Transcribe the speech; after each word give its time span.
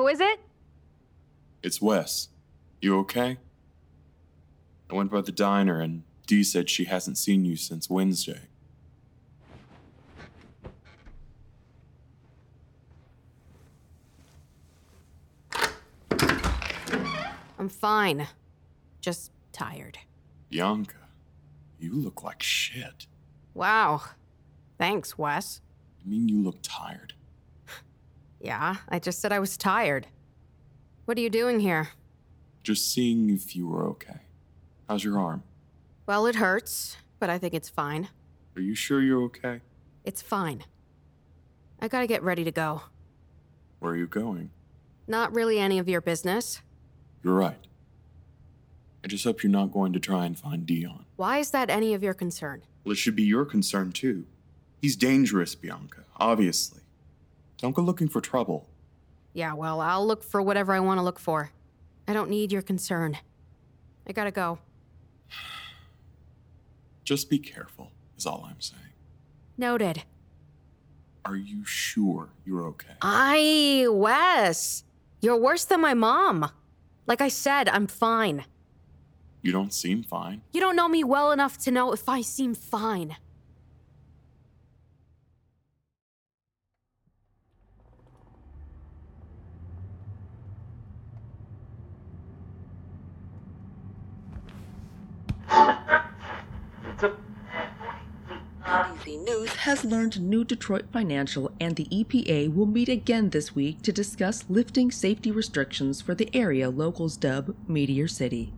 Who 0.00 0.08
is 0.08 0.18
it? 0.18 0.40
It's 1.62 1.82
Wes. 1.82 2.28
You 2.80 2.98
okay? 3.00 3.36
I 4.90 4.94
went 4.94 5.10
by 5.10 5.20
the 5.20 5.30
diner 5.30 5.78
and 5.78 6.04
Dee 6.26 6.42
said 6.42 6.70
she 6.70 6.86
hasn't 6.86 7.18
seen 7.18 7.44
you 7.44 7.54
since 7.54 7.90
Wednesday. 7.90 8.40
I'm 17.58 17.68
fine. 17.68 18.26
Just 19.02 19.32
tired. 19.52 19.98
Bianca, 20.48 20.96
you 21.78 21.92
look 21.92 22.22
like 22.22 22.42
shit. 22.42 23.06
Wow. 23.52 24.00
Thanks, 24.78 25.18
Wes. 25.18 25.60
I 26.02 26.08
mean, 26.08 26.26
you 26.30 26.42
look 26.42 26.60
tired. 26.62 27.12
Yeah, 28.40 28.76
I 28.88 28.98
just 28.98 29.20
said 29.20 29.32
I 29.32 29.38
was 29.38 29.56
tired. 29.56 30.06
What 31.04 31.18
are 31.18 31.20
you 31.20 31.30
doing 31.30 31.60
here? 31.60 31.90
Just 32.62 32.92
seeing 32.92 33.30
if 33.30 33.54
you 33.54 33.66
were 33.66 33.86
okay. 33.90 34.20
How's 34.88 35.04
your 35.04 35.18
arm? 35.18 35.42
Well, 36.06 36.26
it 36.26 36.36
hurts, 36.36 36.96
but 37.18 37.30
I 37.30 37.38
think 37.38 37.54
it's 37.54 37.68
fine. 37.68 38.08
Are 38.56 38.62
you 38.62 38.74
sure 38.74 39.00
you're 39.00 39.22
okay? 39.24 39.60
It's 40.04 40.22
fine. 40.22 40.64
I 41.80 41.88
gotta 41.88 42.06
get 42.06 42.22
ready 42.22 42.44
to 42.44 42.50
go. 42.50 42.82
Where 43.78 43.92
are 43.92 43.96
you 43.96 44.06
going? 44.06 44.50
Not 45.06 45.34
really 45.34 45.58
any 45.58 45.78
of 45.78 45.88
your 45.88 46.00
business. 46.00 46.60
You're 47.22 47.34
right. 47.34 47.66
I 49.04 49.08
just 49.08 49.24
hope 49.24 49.42
you're 49.42 49.50
not 49.50 49.72
going 49.72 49.92
to 49.94 50.00
try 50.00 50.26
and 50.26 50.38
find 50.38 50.66
Dion. 50.66 51.06
Why 51.16 51.38
is 51.38 51.50
that 51.50 51.70
any 51.70 51.94
of 51.94 52.02
your 52.02 52.14
concern? 52.14 52.62
Well, 52.84 52.92
it 52.92 52.96
should 52.96 53.16
be 53.16 53.22
your 53.22 53.44
concern 53.44 53.92
too. 53.92 54.26
He's 54.80 54.96
dangerous, 54.96 55.54
Bianca, 55.54 56.04
obviously. 56.16 56.79
Don't 57.60 57.74
go 57.74 57.82
looking 57.82 58.08
for 58.08 58.20
trouble. 58.20 58.68
Yeah, 59.32 59.52
well, 59.52 59.80
I'll 59.80 60.06
look 60.06 60.22
for 60.22 60.40
whatever 60.40 60.72
I 60.72 60.80
want 60.80 60.98
to 60.98 61.02
look 61.02 61.18
for. 61.18 61.52
I 62.08 62.12
don't 62.12 62.30
need 62.30 62.50
your 62.50 62.62
concern. 62.62 63.18
I 64.06 64.12
gotta 64.12 64.30
go. 64.30 64.58
Just 67.04 67.28
be 67.28 67.38
careful, 67.38 67.92
is 68.16 68.26
all 68.26 68.46
I'm 68.48 68.60
saying. 68.60 68.82
Noted. 69.58 70.04
Are 71.24 71.36
you 71.36 71.64
sure 71.64 72.30
you're 72.46 72.64
okay? 72.68 72.94
I, 73.02 73.86
Wes, 73.88 74.84
you're 75.20 75.36
worse 75.36 75.64
than 75.64 75.80
my 75.80 75.92
mom. 75.92 76.50
Like 77.06 77.20
I 77.20 77.28
said, 77.28 77.68
I'm 77.68 77.86
fine. 77.86 78.44
You 79.42 79.52
don't 79.52 79.72
seem 79.72 80.02
fine. 80.02 80.42
You 80.52 80.60
don't 80.60 80.76
know 80.76 80.88
me 80.88 81.04
well 81.04 81.30
enough 81.30 81.58
to 81.58 81.70
know 81.70 81.92
if 81.92 82.08
I 82.08 82.22
seem 82.22 82.54
fine. 82.54 83.16
News 99.20 99.50
has 99.50 99.84
learned 99.84 100.18
New 100.18 100.44
Detroit 100.44 100.86
Financial 100.90 101.52
and 101.60 101.76
the 101.76 101.84
EPA 101.92 102.54
will 102.54 102.64
meet 102.64 102.88
again 102.88 103.28
this 103.28 103.54
week 103.54 103.82
to 103.82 103.92
discuss 103.92 104.46
lifting 104.48 104.90
safety 104.90 105.30
restrictions 105.30 106.00
for 106.00 106.14
the 106.14 106.30
area 106.32 106.70
locals 106.70 107.18
dub 107.18 107.54
Meteor 107.68 108.08
City. 108.08 108.54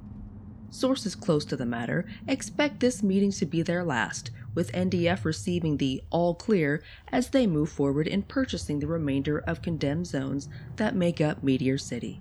Sources 0.70 1.16
close 1.16 1.44
to 1.46 1.56
the 1.56 1.66
matter 1.66 2.06
expect 2.28 2.78
this 2.78 3.02
meeting 3.02 3.32
to 3.32 3.44
be 3.44 3.62
their 3.62 3.82
last, 3.82 4.30
with 4.54 4.70
NDF 4.70 5.24
receiving 5.24 5.78
the 5.78 6.00
all 6.10 6.32
clear 6.32 6.80
as 7.08 7.30
they 7.30 7.44
move 7.44 7.68
forward 7.68 8.06
in 8.06 8.22
purchasing 8.22 8.78
the 8.78 8.86
remainder 8.86 9.38
of 9.38 9.62
condemned 9.62 10.06
zones 10.06 10.48
that 10.76 10.94
make 10.94 11.20
up 11.20 11.42
Meteor 11.42 11.76
City. 11.76 12.20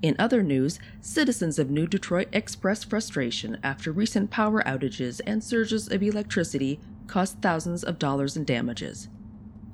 In 0.00 0.16
other 0.18 0.42
news, 0.42 0.78
citizens 1.02 1.58
of 1.58 1.68
New 1.68 1.86
Detroit 1.86 2.28
expressed 2.32 2.88
frustration 2.88 3.58
after 3.62 3.92
recent 3.92 4.30
power 4.30 4.62
outages 4.62 5.20
and 5.26 5.44
surges 5.44 5.92
of 5.92 6.02
electricity 6.02 6.80
caused 7.10 7.42
thousands 7.42 7.82
of 7.82 7.98
dollars 7.98 8.36
in 8.36 8.44
damages. 8.44 9.08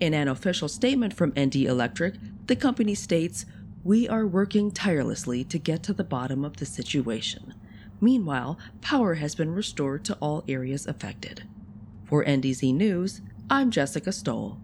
In 0.00 0.14
an 0.14 0.26
official 0.26 0.69
statement 0.69 1.12
from 1.12 1.34
ND 1.38 1.56
Electric, 1.56 2.14
the 2.47 2.56
company 2.56 2.94
states, 2.94 3.44
We 3.84 4.08
are 4.08 4.26
working 4.26 4.70
tirelessly 4.70 5.44
to 5.44 5.58
get 5.58 5.82
to 5.84 5.92
the 5.92 6.02
bottom 6.02 6.44
of 6.44 6.56
the 6.56 6.64
situation. 6.64 7.54
Meanwhile, 8.00 8.58
power 8.80 9.14
has 9.14 9.34
been 9.34 9.52
restored 9.52 10.02
to 10.06 10.14
all 10.14 10.44
areas 10.48 10.86
affected. 10.86 11.44
For 12.06 12.25
NDZ 12.25 12.75
News, 12.75 13.20
I'm 13.50 13.70
Jessica 13.70 14.12
Stoll. 14.12 14.58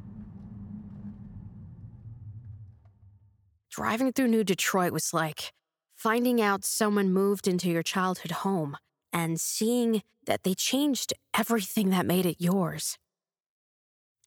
Driving 3.71 4.13
through 4.13 4.29
New 4.29 4.45
Detroit 4.45 4.93
was 4.93 5.13
like 5.13 5.53
finding 5.97 6.41
out 6.41 6.65
someone 6.65 7.13
moved 7.13 7.47
into 7.47 7.69
your 7.69 7.83
childhood 7.83 8.33
home 8.33 8.77
and 9.13 9.41
seeing 9.41 10.03
that 10.27 10.43
they 10.43 10.55
changed 10.55 11.13
everything 11.37 11.91
that 11.91 12.07
made 12.07 12.27
it 12.27 12.41
yours. 12.41 12.99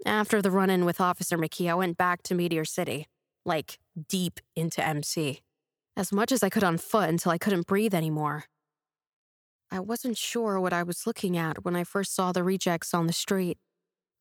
After 0.05 0.41
the 0.41 0.51
run 0.51 0.69
in 0.69 0.85
with 0.85 0.99
Officer 0.99 1.37
McKee, 1.37 1.69
I 1.69 1.75
went 1.75 1.97
back 1.97 2.21
to 2.23 2.35
Meteor 2.35 2.65
City, 2.65 3.07
like 3.45 3.79
deep 4.07 4.39
into 4.55 4.85
MC, 4.85 5.41
as 5.95 6.11
much 6.11 6.31
as 6.31 6.43
I 6.43 6.49
could 6.49 6.63
on 6.63 6.77
foot 6.77 7.09
until 7.09 7.31
I 7.31 7.37
couldn't 7.37 7.67
breathe 7.67 7.93
anymore. 7.93 8.45
I 9.71 9.79
wasn't 9.79 10.17
sure 10.17 10.59
what 10.59 10.73
I 10.73 10.83
was 10.83 11.07
looking 11.07 11.37
at 11.37 11.63
when 11.63 11.75
I 11.75 11.83
first 11.83 12.13
saw 12.13 12.31
the 12.31 12.43
rejects 12.43 12.93
on 12.93 13.07
the 13.07 13.13
street 13.13 13.57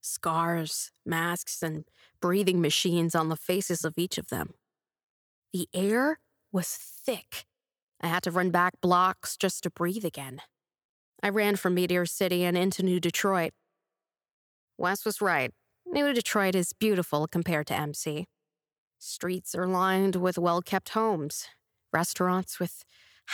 scars, 0.01 0.91
masks, 1.07 1.63
and 1.63 1.85
breathing 2.21 2.61
machines 2.61 3.15
on 3.15 3.31
the 3.31 3.37
faces 3.37 3.85
of 3.85 3.95
each 3.97 4.19
of 4.19 4.29
them. 4.29 4.55
The 5.53 5.69
air 5.73 6.21
was 6.53 6.69
thick. 6.69 7.47
I 8.01 8.09
had 8.09 8.23
to 8.25 8.31
run 8.31 8.51
back 8.51 8.81
blocks 8.81 9.37
just 9.37 9.63
to 9.63 9.71
breathe 9.71 10.05
again. 10.05 10.41
I 11.25 11.31
ran 11.31 11.57
from 11.57 11.73
Meteor 11.73 12.05
City 12.05 12.45
and 12.45 12.55
into 12.55 12.83
New 12.83 13.01
Detroit. 13.01 13.53
Wes 14.77 15.07
was 15.07 15.23
right. 15.23 15.53
New 15.87 16.13
Detroit 16.13 16.55
is 16.55 16.75
beautiful 16.75 17.27
compared 17.27 17.67
to 17.69 17.75
MC. 17.75 18.27
Streets 18.99 19.55
are 19.55 19.67
lined 19.67 20.17
with 20.17 20.37
well 20.37 20.61
kept 20.61 20.91
homes, 20.91 21.47
restaurants 21.95 22.61
with 22.61 22.85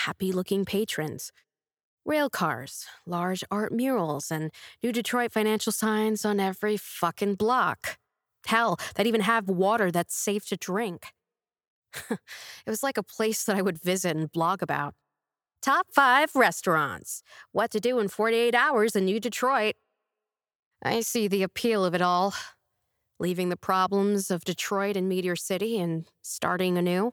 happy 0.07 0.31
looking 0.31 0.65
patrons, 0.65 1.33
rail 2.05 2.31
cars, 2.31 2.87
large 3.07 3.43
art 3.51 3.73
murals, 3.73 4.31
and 4.31 4.53
New 4.85 4.93
Detroit 4.93 5.33
financial 5.33 5.73
signs 5.73 6.25
on 6.25 6.39
every 6.39 6.77
fucking 6.77 7.35
block. 7.35 7.99
Hell, 8.47 8.79
that 8.95 9.09
even 9.09 9.23
have 9.23 9.49
water 9.49 9.91
that's 9.91 10.15
safe 10.15 10.47
to 10.47 10.57
drink. 10.57 11.07
it 12.09 12.21
was 12.69 12.85
like 12.85 12.97
a 12.97 13.03
place 13.03 13.43
that 13.43 13.57
I 13.57 13.63
would 13.63 13.83
visit 13.83 14.17
and 14.17 14.31
blog 14.31 14.63
about. 14.63 14.95
Top 15.63 15.89
five 15.93 16.35
restaurants. 16.35 17.23
What 17.53 17.71
to 17.73 17.81
do 17.81 17.99
in 17.99 18.09
48 18.09 18.55
hours 18.55 18.97
in 18.97 19.05
New 19.05 19.21
Detroit. 19.21 19.75
I 20.83 21.01
see 21.01 21.29
the 21.29 21.43
appeal 21.43 21.85
of 21.85 21.95
it 21.95 22.01
all. 22.01 22.33
Leaving 23.19 23.51
the 23.51 23.57
problems 23.57 24.31
of 24.31 24.45
Detroit 24.45 24.97
and 24.97 25.07
Meteor 25.07 25.37
City 25.37 25.79
and 25.79 26.07
starting 26.23 26.79
anew. 26.79 27.13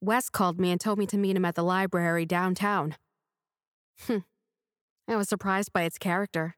Wes 0.00 0.30
called 0.30 0.58
me 0.58 0.70
and 0.70 0.80
told 0.80 0.98
me 0.98 1.06
to 1.08 1.18
meet 1.18 1.36
him 1.36 1.44
at 1.44 1.54
the 1.54 1.62
library 1.62 2.24
downtown. 2.24 2.96
Hmm. 4.06 4.18
I 5.06 5.16
was 5.16 5.28
surprised 5.28 5.74
by 5.74 5.82
its 5.82 5.98
character. 5.98 6.56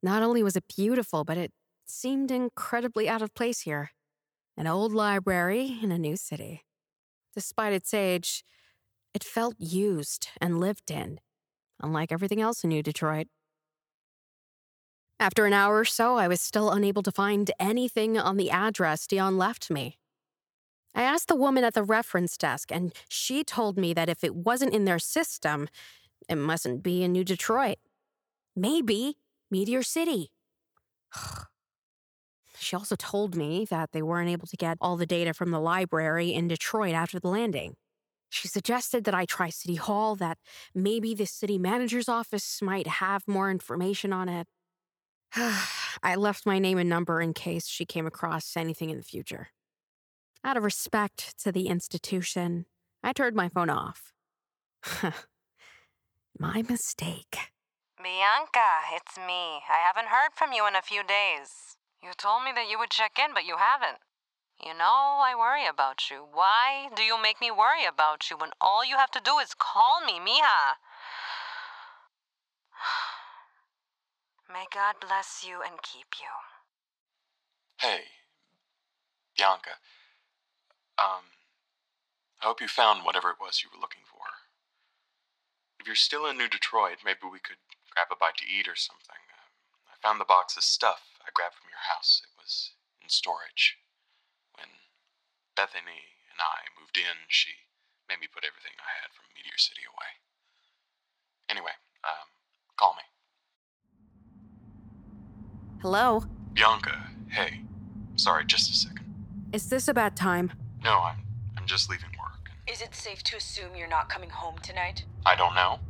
Not 0.00 0.22
only 0.22 0.44
was 0.44 0.54
it 0.54 0.64
beautiful, 0.76 1.24
but 1.24 1.36
it 1.36 1.50
seemed 1.84 2.30
incredibly 2.30 3.08
out 3.08 3.22
of 3.22 3.34
place 3.34 3.62
here. 3.62 3.90
An 4.56 4.68
old 4.68 4.92
library 4.92 5.78
in 5.82 5.90
a 5.90 5.98
new 5.98 6.16
city. 6.16 6.64
Despite 7.34 7.72
its 7.72 7.92
age, 7.92 8.44
it 9.14 9.24
felt 9.24 9.54
used 9.58 10.28
and 10.40 10.60
lived 10.60 10.90
in, 10.90 11.20
unlike 11.80 12.12
everything 12.12 12.40
else 12.40 12.64
in 12.64 12.70
New 12.70 12.82
Detroit. 12.82 13.28
After 15.20 15.46
an 15.46 15.52
hour 15.52 15.78
or 15.78 15.84
so, 15.84 16.16
I 16.16 16.28
was 16.28 16.40
still 16.40 16.70
unable 16.70 17.02
to 17.02 17.10
find 17.10 17.50
anything 17.58 18.16
on 18.16 18.36
the 18.36 18.50
address 18.50 19.06
Dion 19.06 19.36
left 19.36 19.70
me. 19.70 19.98
I 20.94 21.02
asked 21.02 21.28
the 21.28 21.36
woman 21.36 21.64
at 21.64 21.74
the 21.74 21.82
reference 21.82 22.36
desk, 22.36 22.70
and 22.72 22.94
she 23.08 23.44
told 23.44 23.76
me 23.76 23.92
that 23.94 24.08
if 24.08 24.22
it 24.22 24.34
wasn't 24.34 24.74
in 24.74 24.84
their 24.84 24.98
system, 24.98 25.68
it 26.28 26.36
mustn't 26.36 26.82
be 26.82 27.02
in 27.02 27.12
New 27.12 27.24
Detroit. 27.24 27.78
Maybe 28.54 29.16
Meteor 29.50 29.82
City. 29.82 30.30
she 32.58 32.76
also 32.76 32.96
told 32.96 33.36
me 33.36 33.64
that 33.70 33.92
they 33.92 34.02
weren't 34.02 34.30
able 34.30 34.46
to 34.46 34.56
get 34.56 34.78
all 34.80 34.96
the 34.96 35.06
data 35.06 35.34
from 35.34 35.50
the 35.50 35.60
library 35.60 36.32
in 36.32 36.48
Detroit 36.48 36.94
after 36.94 37.18
the 37.18 37.28
landing. 37.28 37.76
She 38.30 38.48
suggested 38.48 39.04
that 39.04 39.14
I 39.14 39.24
try 39.24 39.48
City 39.48 39.76
Hall, 39.76 40.14
that 40.16 40.38
maybe 40.74 41.14
the 41.14 41.26
city 41.26 41.58
manager's 41.58 42.08
office 42.08 42.60
might 42.60 42.86
have 42.86 43.26
more 43.26 43.50
information 43.50 44.12
on 44.12 44.28
it. 44.28 44.46
I 45.36 46.14
left 46.16 46.46
my 46.46 46.58
name 46.58 46.78
and 46.78 46.88
number 46.88 47.20
in 47.20 47.34
case 47.34 47.66
she 47.66 47.84
came 47.84 48.06
across 48.06 48.56
anything 48.56 48.90
in 48.90 48.96
the 48.96 49.02
future. 49.02 49.48
Out 50.44 50.56
of 50.56 50.64
respect 50.64 51.38
to 51.42 51.52
the 51.52 51.68
institution, 51.68 52.66
I 53.02 53.12
turned 53.12 53.34
my 53.34 53.48
phone 53.48 53.70
off. 53.70 54.12
my 56.38 56.62
mistake. 56.68 57.38
Bianca, 58.00 58.70
it's 58.94 59.16
me. 59.18 59.60
I 59.66 59.82
haven't 59.84 60.08
heard 60.08 60.30
from 60.36 60.52
you 60.52 60.66
in 60.68 60.76
a 60.76 60.82
few 60.82 61.02
days. 61.02 61.76
You 62.02 62.10
told 62.16 62.44
me 62.44 62.52
that 62.54 62.70
you 62.70 62.78
would 62.78 62.90
check 62.90 63.18
in, 63.18 63.34
but 63.34 63.44
you 63.44 63.56
haven't. 63.58 63.98
You 64.64 64.74
know, 64.74 65.22
I 65.22 65.34
worry 65.38 65.66
about 65.66 66.10
you. 66.10 66.26
Why 66.32 66.88
do 66.94 67.02
you 67.02 67.20
make 67.20 67.40
me 67.40 67.50
worry 67.50 67.86
about 67.86 68.28
you 68.28 68.36
when 68.36 68.50
all 68.60 68.84
you 68.84 68.96
have 68.96 69.10
to 69.12 69.20
do 69.20 69.38
is 69.38 69.54
call 69.54 70.04
me, 70.04 70.18
mija? 70.18 70.78
May 74.52 74.66
God 74.72 74.96
bless 75.00 75.44
you 75.46 75.62
and 75.62 75.80
keep 75.82 76.18
you. 76.18 76.32
Hey, 77.78 78.04
Bianca. 79.36 79.78
Um, 80.98 81.30
I 82.42 82.46
hope 82.46 82.60
you 82.60 82.66
found 82.66 83.04
whatever 83.04 83.30
it 83.30 83.38
was 83.40 83.62
you 83.62 83.70
were 83.72 83.80
looking 83.80 84.02
for. 84.10 84.24
If 85.78 85.86
you're 85.86 85.94
still 85.94 86.26
in 86.26 86.36
New 86.36 86.48
Detroit, 86.48 86.98
maybe 87.04 87.30
we 87.30 87.38
could 87.38 87.62
grab 87.94 88.08
a 88.10 88.16
bite 88.16 88.38
to 88.38 88.44
eat 88.44 88.66
or 88.66 88.74
something. 88.74 89.22
Um, 89.30 89.54
I 89.86 89.94
found 90.02 90.20
the 90.20 90.24
box 90.24 90.56
of 90.56 90.64
stuff 90.64 91.02
I 91.22 91.30
grabbed 91.32 91.54
from 91.54 91.70
your 91.70 91.94
house. 91.94 92.22
It 92.24 92.34
was 92.36 92.72
in 93.00 93.08
storage. 93.08 93.78
When 95.58 95.66
Bethany 95.66 96.14
and 96.30 96.38
I 96.38 96.70
moved 96.80 96.96
in, 96.96 97.26
she 97.26 97.50
made 98.08 98.20
me 98.20 98.28
put 98.32 98.44
everything 98.44 98.78
I 98.78 99.02
had 99.02 99.10
from 99.12 99.24
Meteor 99.34 99.58
City 99.58 99.80
away. 99.88 100.22
Anyway, 101.50 101.72
um, 102.04 102.28
call 102.76 102.94
me. 102.94 103.02
Hello? 105.82 106.22
Bianca, 106.52 107.10
hey. 107.30 107.62
Sorry, 108.14 108.44
just 108.44 108.70
a 108.70 108.76
second. 108.76 109.12
Is 109.52 109.68
this 109.68 109.88
a 109.88 109.94
bad 109.94 110.14
time? 110.14 110.52
No, 110.84 111.00
I'm 111.00 111.24
I'm 111.56 111.66
just 111.66 111.90
leaving 111.90 112.10
work. 112.20 112.50
Is 112.70 112.80
it 112.80 112.94
safe 112.94 113.24
to 113.24 113.36
assume 113.36 113.74
you're 113.74 113.88
not 113.88 114.08
coming 114.08 114.30
home 114.30 114.58
tonight? 114.62 115.06
I 115.26 115.34
don't 115.34 115.56
know. 115.56 115.80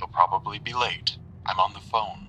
You'll 0.00 0.08
probably 0.08 0.58
be 0.58 0.72
late. 0.72 1.16
I'm 1.46 1.60
on 1.60 1.74
the 1.74 1.80
phone. 1.80 2.26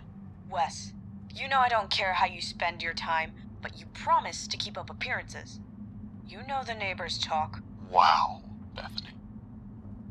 Wes, 0.48 0.94
you 1.34 1.48
know 1.48 1.60
I 1.60 1.70
don't 1.70 1.90
care 1.90 2.14
how 2.14 2.28
you 2.28 2.42
spend 2.42 2.84
your 2.84 2.94
time, 2.94 3.32
but 3.64 3.80
you 3.80 3.88
promise 3.94 4.48
to 4.48 4.58
keep 4.58 4.78
up 4.78 4.92
appearances. 4.92 5.60
You 6.34 6.40
know 6.48 6.64
the 6.66 6.74
neighbors 6.74 7.20
talk. 7.20 7.62
Wow, 7.92 8.42
Bethany. 8.76 9.12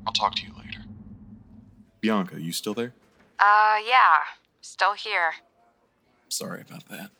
I'll 0.07 0.13
talk 0.13 0.37
to 0.37 0.47
you 0.47 0.53
later. 0.57 0.79
Bianca, 2.01 2.41
you 2.41 2.53
still 2.53 2.75
there? 2.75 2.95
Uh, 3.41 3.79
yeah. 3.85 4.21
Still 4.61 4.93
here. 4.93 5.33
Sorry 6.29 6.61
about 6.61 6.89
that. 6.91 7.11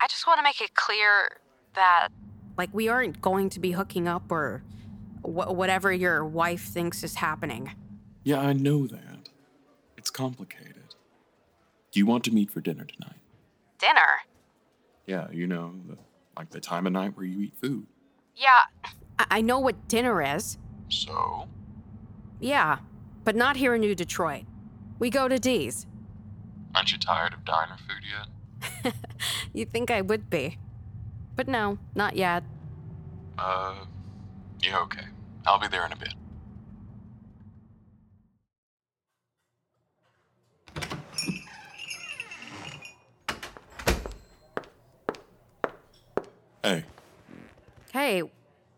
I 0.00 0.06
just 0.06 0.26
want 0.26 0.38
to 0.38 0.42
make 0.42 0.62
it 0.62 0.74
clear 0.74 1.28
that. 1.74 2.08
Like, 2.56 2.70
we 2.72 2.88
aren't 2.88 3.20
going 3.20 3.50
to 3.50 3.60
be 3.60 3.72
hooking 3.72 4.08
up 4.08 4.32
or 4.32 4.62
wh- 5.20 5.52
whatever 5.52 5.92
your 5.92 6.24
wife 6.24 6.62
thinks 6.62 7.04
is 7.04 7.16
happening. 7.16 7.74
Yeah, 8.24 8.40
I 8.40 8.54
know 8.54 8.86
that. 8.86 9.28
It's 9.98 10.08
complicated. 10.08 10.94
Do 11.92 12.00
you 12.00 12.06
want 12.06 12.24
to 12.24 12.30
meet 12.30 12.50
for 12.50 12.62
dinner 12.62 12.86
tonight? 12.86 13.20
Dinner? 13.78 14.22
Yeah, 15.04 15.30
you 15.30 15.46
know, 15.46 15.74
the, 15.86 15.98
like 16.38 16.50
the 16.50 16.60
time 16.60 16.86
of 16.86 16.92
night 16.92 17.16
where 17.16 17.26
you 17.26 17.40
eat 17.40 17.54
food. 17.60 17.86
Yeah. 18.36 18.60
I, 19.18 19.26
I 19.30 19.40
know 19.40 19.58
what 19.58 19.88
dinner 19.88 20.22
is. 20.22 20.56
So? 20.88 21.48
Yeah, 22.40 22.78
but 23.24 23.34
not 23.34 23.56
here 23.56 23.74
in 23.74 23.80
New 23.80 23.94
Detroit. 23.94 24.44
We 25.00 25.10
go 25.10 25.26
to 25.26 25.38
D's. 25.38 25.86
Aren't 26.74 26.92
you 26.92 26.98
tired 26.98 27.34
of 27.34 27.44
diner 27.44 27.76
food 27.76 28.04
yet? 28.84 28.94
You'd 29.52 29.72
think 29.72 29.90
I 29.90 30.00
would 30.00 30.30
be. 30.30 30.58
But 31.34 31.48
no, 31.48 31.78
not 31.94 32.16
yet. 32.16 32.44
Uh, 33.36 33.74
yeah, 34.60 34.78
okay. 34.80 35.06
I'll 35.46 35.58
be 35.58 35.68
there 35.68 35.84
in 35.86 35.92
a 35.92 35.96
bit. 35.96 36.14
Hey, 46.62 46.84
Hey, 47.92 48.22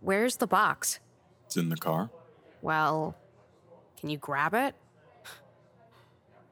where's 0.00 0.36
the 0.36 0.46
box? 0.46 1.00
it's 1.46 1.56
in 1.56 1.68
the 1.68 1.76
car? 1.76 2.10
Well, 2.62 3.16
can 3.98 4.08
you 4.10 4.18
grab 4.18 4.54
it? 4.54 4.74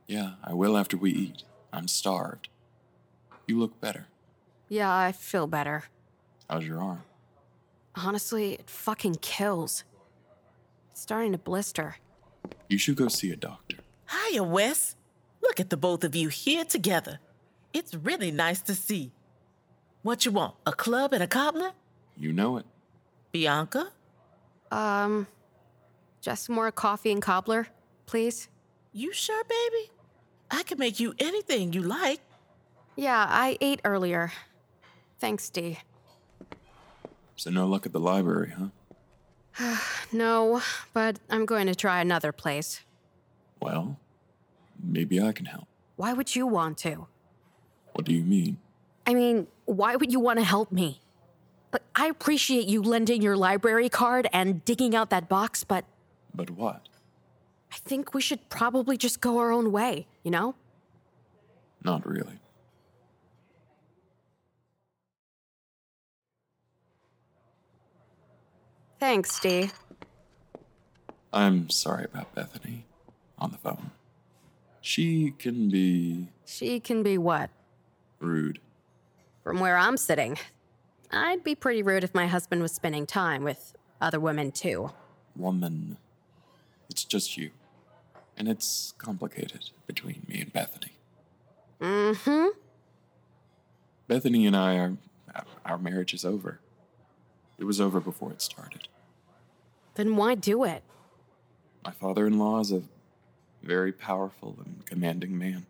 Yeah, 0.07 0.33
I 0.43 0.55
will 0.55 0.77
after 0.77 0.97
we 0.97 1.13
eat. 1.13 1.43
I'm 1.73 1.87
starved. 1.87 2.49
You 3.47 3.59
look 3.59 3.81
better. 3.81 4.07
Yeah, 4.69 4.93
I 4.95 5.13
feel 5.13 5.47
better. 5.47 5.85
How's 6.51 6.67
your 6.67 6.83
arm? 6.83 7.03
Honestly, 7.95 8.55
it 8.55 8.69
fucking 8.71 9.17
kills. 9.17 9.85
It's 10.91 11.03
starting 11.03 11.33
to 11.33 11.39
blister. 11.39 11.97
You 12.69 12.79
should 12.79 12.97
go 12.97 13.09
see 13.09 13.31
a 13.31 13.37
doctor. 13.37 13.77
Hiya, 14.11 14.43
Wes. 14.43 14.97
Look 15.43 15.61
at 15.61 15.71
the 15.71 15.77
both 15.77 16.03
of 16.05 16.17
you 16.17 16.29
here 16.29 16.65
together. 16.65 17.21
It's 17.73 17.95
really 17.95 18.31
nice 18.31 18.61
to 18.63 18.75
see. 18.75 19.13
What 20.03 20.25
you 20.25 20.33
want? 20.33 20.55
A 20.67 20.73
club 20.73 21.13
and 21.13 21.23
a 21.23 21.27
cobbler? 21.27 21.73
You 22.17 22.33
know 22.33 22.57
it. 22.57 22.67
Bianca? 23.33 23.89
Um, 24.71 25.27
just 26.21 26.49
more 26.49 26.71
coffee 26.71 27.11
and 27.13 27.23
cobbler, 27.23 27.69
please? 28.07 28.49
You 28.93 29.13
sure, 29.13 29.43
baby? 29.45 29.91
I 30.51 30.63
can 30.63 30.79
make 30.79 30.99
you 30.99 31.15
anything 31.19 31.73
you 31.73 31.83
like. 31.83 32.21
Yeah, 32.97 33.27
I 33.29 33.59
ate 33.61 33.81
earlier. 33.85 34.33
Thanks, 35.21 35.51
Dee. 35.51 35.79
So 37.37 37.51
no 37.51 37.67
luck 37.67 37.87
at 37.87 37.93
the 37.93 38.01
library, 38.01 38.53
huh? 38.59 39.77
No, 40.13 40.63
but 40.93 41.19
I'm 41.29 41.45
going 41.45 41.67
to 41.67 41.75
try 41.75 42.01
another 42.01 42.33
place. 42.33 42.81
Well, 43.61 43.99
maybe 44.83 45.21
I 45.21 45.33
can 45.33 45.47
help. 45.47 45.69
Why 45.97 46.13
would 46.13 46.35
you 46.35 46.47
want 46.47 46.79
to? 46.79 47.07
What 47.93 48.05
do 48.05 48.13
you 48.15 48.23
mean? 48.23 48.59
I 49.09 49.15
mean, 49.15 49.47
why 49.65 49.97
would 49.97 50.13
you 50.13 50.21
want 50.21 50.39
to 50.39 50.45
help 50.45 50.71
me? 50.71 51.01
Like, 51.73 51.81
I 51.97 52.09
appreciate 52.09 52.67
you 52.67 52.83
lending 52.83 53.23
your 53.23 53.39
library 53.39 53.89
card 53.89 54.29
and 54.35 54.63
digging 54.67 54.95
out 54.95 55.09
that 55.09 55.31
box, 55.31 55.65
but 55.65 55.87
But 56.35 56.51
what? 56.51 56.91
I 57.73 57.77
think 57.77 58.13
we 58.13 58.21
should 58.21 58.51
probably 58.51 58.99
just 58.99 59.23
go 59.23 59.39
our 59.39 59.51
own 59.51 59.73
way, 59.73 60.07
you 60.23 60.31
know? 60.31 60.55
Not 61.83 62.07
really. 62.07 62.39
Thanks, 69.01 69.41
Dee. 69.41 69.71
I'm 71.33 71.71
sorry 71.71 72.05
about 72.05 72.35
Bethany 72.35 72.85
on 73.39 73.53
the 73.53 73.59
phone. 73.59 73.91
She 74.83 75.33
can 75.39 75.71
be 75.71 76.29
She 76.45 76.79
can 76.79 77.03
be 77.03 77.17
what? 77.17 77.49
rude. 78.21 78.61
From 79.49 79.61
where 79.61 79.79
I'm 79.79 79.97
sitting, 79.97 80.37
I'd 81.11 81.43
be 81.43 81.55
pretty 81.55 81.83
rude 81.83 82.05
if 82.05 82.15
my 82.15 82.27
husband 82.27 82.61
was 82.61 82.71
spending 82.71 83.07
time 83.07 83.45
with 83.45 83.73
other 83.99 84.21
women, 84.21 84.53
too. 84.53 84.91
Woman. 85.35 85.97
It's 86.91 87.03
just 87.03 87.39
you. 87.39 87.53
And 88.37 88.47
it's 88.47 88.93
complicated 88.99 89.71
between 89.87 90.27
me 90.29 90.43
and 90.43 90.53
Bethany. 90.53 90.93
Mm 91.81 92.17
hmm. 92.19 92.49
Bethany 94.07 94.45
and 94.47 94.55
I 94.55 94.77
are. 94.77 94.99
Our 95.65 95.79
marriage 95.79 96.13
is 96.13 96.27
over. 96.27 96.61
It 97.59 97.65
was 97.65 97.81
over 97.81 98.01
before 98.01 98.31
it 98.31 98.43
started. 98.43 98.87
Then 99.95 100.17
why 100.17 100.35
do 100.35 100.65
it? 100.65 100.83
My 101.83 101.93
father 101.93 102.27
in 102.27 102.39
law 102.39 102.61
is 102.61 102.71
a 102.71 102.83
very 103.63 103.93
powerful 103.93 104.59
and 104.63 104.85
commanding 104.85 105.39
man. 105.39 105.65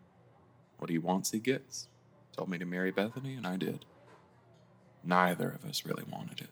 What 0.79 0.89
he 0.89 0.97
wants, 0.97 1.31
he 1.31 1.39
gets. 1.39 1.87
Told 2.39 2.49
me 2.49 2.57
to 2.57 2.65
marry 2.65 2.89
Bethany, 2.89 3.33
and 3.33 3.45
I 3.45 3.57
did. 3.57 3.83
Neither 5.03 5.49
of 5.49 5.69
us 5.69 5.85
really 5.85 6.05
wanted 6.09 6.39
it. 6.39 6.49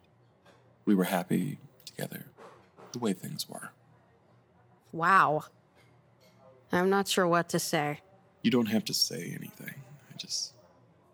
We 0.83 0.93
were 0.93 1.05
happy 1.05 1.59
together, 1.85 2.25
the 2.91 2.99
way 2.99 3.13
things 3.13 3.47
were. 3.47 3.69
Wow. 4.91 5.45
I'm 6.73 6.89
not 6.89 7.07
sure 7.07 7.25
what 7.25 7.47
to 7.47 7.59
say. 7.59 8.01
You 8.41 8.51
don't 8.51 8.65
have 8.65 8.83
to 8.83 8.93
say 8.93 9.33
anything. 9.33 9.75
I 10.13 10.17
just 10.17 10.51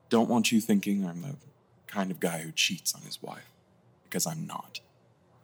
don't 0.10 0.28
want 0.28 0.52
you 0.52 0.60
thinking 0.60 1.06
I'm 1.06 1.22
the 1.22 1.36
kind 1.86 2.10
of 2.10 2.20
guy 2.20 2.40
who 2.40 2.52
cheats 2.52 2.96
on 2.96 3.04
his 3.04 3.22
wife. 3.22 3.52
Because 4.06 4.26
I'm 4.26 4.48
not. 4.48 4.80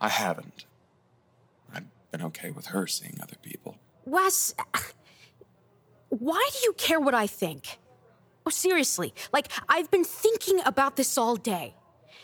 I 0.01 0.09
haven't. 0.09 0.65
I've 1.71 1.85
been 2.09 2.23
okay 2.23 2.49
with 2.49 2.65
her 2.65 2.87
seeing 2.87 3.19
other 3.21 3.37
people. 3.43 3.75
Wes, 4.05 4.55
why 6.09 6.49
do 6.51 6.59
you 6.63 6.73
care 6.73 6.99
what 6.99 7.13
I 7.13 7.27
think? 7.27 7.77
Oh, 8.45 8.49
seriously, 8.49 9.13
like, 9.31 9.51
I've 9.67 9.91
been 9.91 10.03
thinking 10.03 10.59
about 10.65 10.95
this 10.95 11.17
all 11.17 11.35
day. 11.35 11.75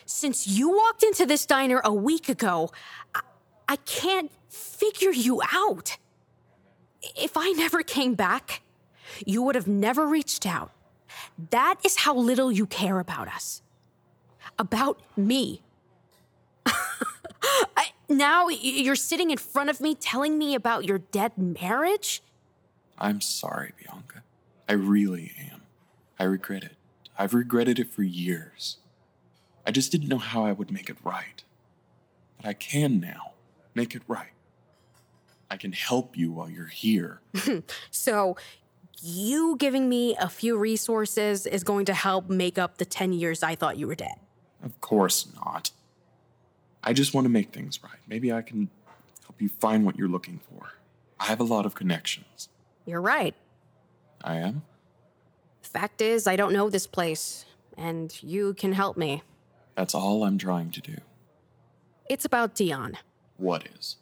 Since 0.06 0.46
you 0.46 0.70
walked 0.70 1.02
into 1.02 1.26
this 1.26 1.46
diner 1.46 1.80
a 1.84 1.92
week 1.92 2.28
ago, 2.28 2.70
I, 3.14 3.20
I 3.68 3.76
can't 3.76 4.30
figure 4.48 5.10
you 5.10 5.42
out. 5.52 5.96
If 7.16 7.36
I 7.36 7.50
never 7.52 7.82
came 7.82 8.14
back, 8.14 8.62
you 9.24 9.42
would 9.42 9.54
have 9.54 9.68
never 9.68 10.06
reached 10.06 10.46
out. 10.46 10.72
That 11.50 11.76
is 11.84 11.96
how 11.96 12.14
little 12.14 12.50
you 12.50 12.66
care 12.66 12.98
about 12.98 13.28
us. 13.28 13.62
About 14.58 15.00
me. 15.16 15.62
I, 16.66 17.90
now 18.08 18.48
you're 18.48 18.96
sitting 18.96 19.30
in 19.30 19.38
front 19.38 19.70
of 19.70 19.80
me 19.80 19.94
telling 19.94 20.38
me 20.38 20.54
about 20.54 20.84
your 20.84 20.98
dead 20.98 21.36
marriage? 21.36 22.22
I'm 22.98 23.20
sorry, 23.20 23.72
Bianca. 23.76 24.22
I 24.68 24.72
really 24.72 25.32
am. 25.52 25.62
I 26.18 26.24
regret 26.24 26.64
it. 26.64 26.76
I've 27.18 27.34
regretted 27.34 27.78
it 27.78 27.90
for 27.92 28.02
years. 28.02 28.78
I 29.66 29.70
just 29.70 29.90
didn't 29.90 30.08
know 30.08 30.18
how 30.18 30.44
I 30.44 30.52
would 30.52 30.70
make 30.70 30.88
it 30.88 30.96
right. 31.02 31.42
But 32.36 32.46
I 32.46 32.52
can 32.52 33.00
now 33.00 33.32
make 33.74 33.94
it 33.94 34.02
right. 34.06 34.32
I 35.50 35.56
can 35.56 35.72
help 35.72 36.16
you 36.16 36.32
while 36.32 36.50
you're 36.50 36.66
here. 36.66 37.20
So, 37.90 38.36
you 39.02 39.56
giving 39.58 39.88
me 39.88 40.16
a 40.18 40.28
few 40.28 40.56
resources 40.56 41.46
is 41.46 41.62
going 41.62 41.84
to 41.86 41.94
help 41.94 42.30
make 42.30 42.58
up 42.58 42.78
the 42.78 42.84
10 42.84 43.12
years 43.12 43.42
I 43.42 43.54
thought 43.54 43.76
you 43.76 43.86
were 43.86 43.94
dead. 43.94 44.14
Of 44.62 44.80
course 44.80 45.28
not. 45.44 45.70
I 46.82 46.92
just 46.92 47.12
want 47.12 47.26
to 47.26 47.28
make 47.28 47.52
things 47.52 47.82
right. 47.82 47.98
Maybe 48.06 48.32
I 48.32 48.42
can 48.42 48.70
help 49.22 49.40
you 49.40 49.48
find 49.48 49.84
what 49.84 49.96
you're 49.96 50.08
looking 50.08 50.40
for. 50.48 50.72
I 51.20 51.24
have 51.26 51.40
a 51.40 51.44
lot 51.44 51.66
of 51.66 51.74
connections. 51.74 52.48
You're 52.86 53.00
right. 53.00 53.34
I 54.22 54.36
am? 54.36 54.62
Fact 55.66 56.00
is, 56.00 56.26
I 56.26 56.36
don't 56.36 56.52
know 56.52 56.70
this 56.70 56.86
place, 56.86 57.44
and 57.76 58.16
you 58.22 58.54
can 58.54 58.72
help 58.72 58.96
me. 58.96 59.22
That's 59.74 59.94
all 59.94 60.24
I'm 60.24 60.38
trying 60.38 60.70
to 60.72 60.80
do. 60.80 60.96
It's 62.08 62.24
about 62.24 62.54
Dion, 62.54 62.96
What 63.36 63.66
is? 63.76 63.96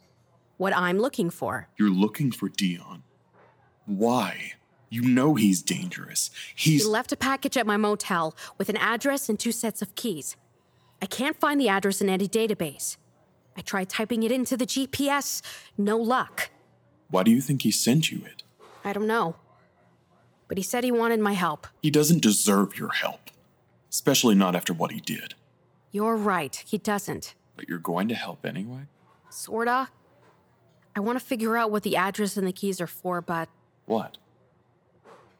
what 0.56 0.76
I'm 0.76 0.98
looking 0.98 1.30
for. 1.30 1.68
You're 1.76 1.90
looking 1.90 2.30
for 2.30 2.48
Dion. 2.48 3.02
Why? 3.86 4.52
You 4.88 5.02
know 5.02 5.34
he's 5.34 5.62
dangerous. 5.62 6.30
He's. 6.54 6.84
He 6.84 6.88
left 6.88 7.10
a 7.10 7.16
package 7.16 7.56
at 7.56 7.66
my 7.66 7.76
motel 7.76 8.36
with 8.56 8.68
an 8.68 8.76
address 8.76 9.28
and 9.28 9.38
two 9.40 9.50
sets 9.50 9.82
of 9.82 9.94
keys. 9.96 10.36
I 11.02 11.06
can't 11.06 11.40
find 11.40 11.60
the 11.60 11.68
address 11.68 12.00
in 12.00 12.08
any 12.08 12.28
database. 12.28 12.96
I 13.56 13.62
tried 13.62 13.88
typing 13.88 14.22
it 14.22 14.30
into 14.30 14.56
the 14.56 14.66
GPS, 14.66 15.42
no 15.76 15.96
luck. 15.96 16.50
Why 17.10 17.22
do 17.24 17.30
you 17.32 17.40
think 17.40 17.62
he 17.62 17.70
sent 17.72 18.12
you 18.12 18.22
it? 18.24 18.42
I 18.84 18.92
don't 18.92 19.06
know. 19.08 19.36
But 20.48 20.58
he 20.58 20.62
said 20.62 20.84
he 20.84 20.92
wanted 20.92 21.20
my 21.20 21.32
help. 21.32 21.66
He 21.82 21.90
doesn't 21.90 22.22
deserve 22.22 22.76
your 22.78 22.90
help. 22.90 23.30
Especially 23.90 24.34
not 24.34 24.54
after 24.56 24.72
what 24.72 24.90
he 24.92 25.00
did. 25.00 25.34
You're 25.92 26.16
right, 26.16 26.54
he 26.66 26.78
doesn't. 26.78 27.34
But 27.56 27.68
you're 27.68 27.78
going 27.78 28.08
to 28.08 28.14
help 28.14 28.44
anyway? 28.44 28.82
Sorta. 29.30 29.88
I 30.96 31.00
want 31.00 31.18
to 31.18 31.24
figure 31.24 31.56
out 31.56 31.70
what 31.70 31.82
the 31.82 31.96
address 31.96 32.36
and 32.36 32.46
the 32.46 32.52
keys 32.52 32.80
are 32.80 32.86
for, 32.86 33.20
but 33.20 33.48
What? 33.86 34.18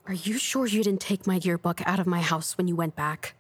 are 0.07 0.15
you 0.15 0.37
sure 0.39 0.67
you 0.67 0.83
didn't 0.85 1.01
take 1.01 1.27
my 1.27 1.37
yearbook 1.43 1.81
out 1.87 1.99
of 1.99 2.07
my 2.07 2.21
house 2.21 2.57
when 2.59 2.69
you 2.69 2.77
went 2.77 2.95
back? 2.95 3.35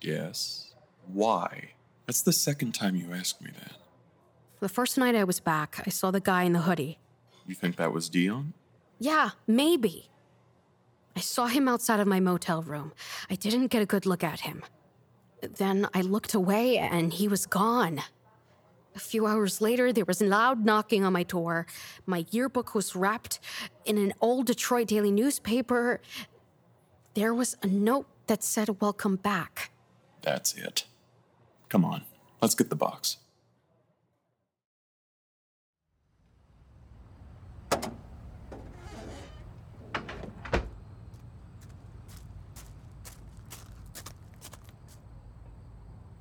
Yes. 0.00 0.74
Why? 1.06 1.70
That's 2.06 2.22
the 2.22 2.32
second 2.32 2.72
time 2.72 2.96
you 2.96 3.12
asked 3.12 3.40
me 3.40 3.50
that. 3.58 3.72
The 4.60 4.68
first 4.68 4.98
night 4.98 5.14
I 5.14 5.24
was 5.24 5.40
back, 5.40 5.82
I 5.86 5.90
saw 5.90 6.10
the 6.10 6.20
guy 6.20 6.42
in 6.44 6.52
the 6.52 6.60
hoodie. 6.62 6.98
You 7.46 7.54
think 7.54 7.76
that 7.76 7.92
was 7.92 8.08
Dion? 8.08 8.54
Yeah, 8.98 9.30
maybe. 9.46 10.08
I 11.16 11.20
saw 11.20 11.46
him 11.46 11.68
outside 11.68 12.00
of 12.00 12.08
my 12.08 12.20
motel 12.20 12.62
room. 12.62 12.92
I 13.30 13.36
didn't 13.36 13.68
get 13.68 13.82
a 13.82 13.86
good 13.86 14.06
look 14.06 14.24
at 14.24 14.40
him. 14.40 14.62
Then 15.40 15.88
I 15.94 16.00
looked 16.00 16.34
away 16.34 16.78
and 16.78 17.12
he 17.12 17.28
was 17.28 17.46
gone. 17.46 18.00
A 18.96 19.00
few 19.00 19.26
hours 19.26 19.60
later, 19.60 19.92
there 19.92 20.04
was 20.04 20.20
loud 20.20 20.64
knocking 20.64 21.04
on 21.04 21.12
my 21.12 21.24
door. 21.24 21.66
My 22.06 22.24
yearbook 22.30 22.74
was 22.74 22.94
wrapped 22.94 23.40
in 23.84 23.98
an 23.98 24.12
old 24.20 24.46
Detroit 24.46 24.88
daily 24.88 25.10
newspaper. 25.10 26.00
There 27.14 27.34
was 27.34 27.56
a 27.62 27.66
note 27.66 28.06
that 28.28 28.42
said, 28.42 28.80
Welcome 28.80 29.16
back. 29.16 29.70
That's 30.22 30.54
it. 30.54 30.84
Come 31.68 31.84
on, 31.84 32.02
let's 32.40 32.54
get 32.54 32.70
the 32.70 32.76
box. 32.76 33.18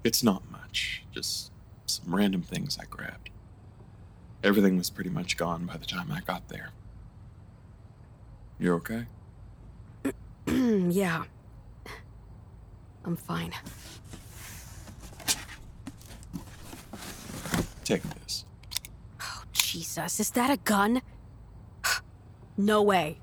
It's 0.04 0.24
not 0.24 0.44
much, 0.52 1.04
just 1.12 1.52
some 1.86 2.14
random 2.14 2.42
things 2.42 2.78
I 2.80 2.86
grabbed. 2.86 3.30
Everything 4.44 4.78
was 4.78 4.90
pretty 4.90 5.10
much 5.10 5.38
gone 5.38 5.66
by 5.66 5.78
the 5.78 5.86
time 5.86 6.12
I 6.12 6.20
got 6.22 6.50
there. 6.50 6.72
You 8.60 8.74
okay? 8.76 9.06
yeah. 10.48 11.24
I'm 13.06 13.16
fine. 13.16 13.54
Take 17.84 18.04
this. 18.04 18.46
Oh, 19.22 19.44
Jesus, 19.52 20.20
is 20.20 20.32
that 20.32 20.50
a 20.50 20.58
gun? 20.58 21.02
no 22.58 22.82
way. 22.82 23.20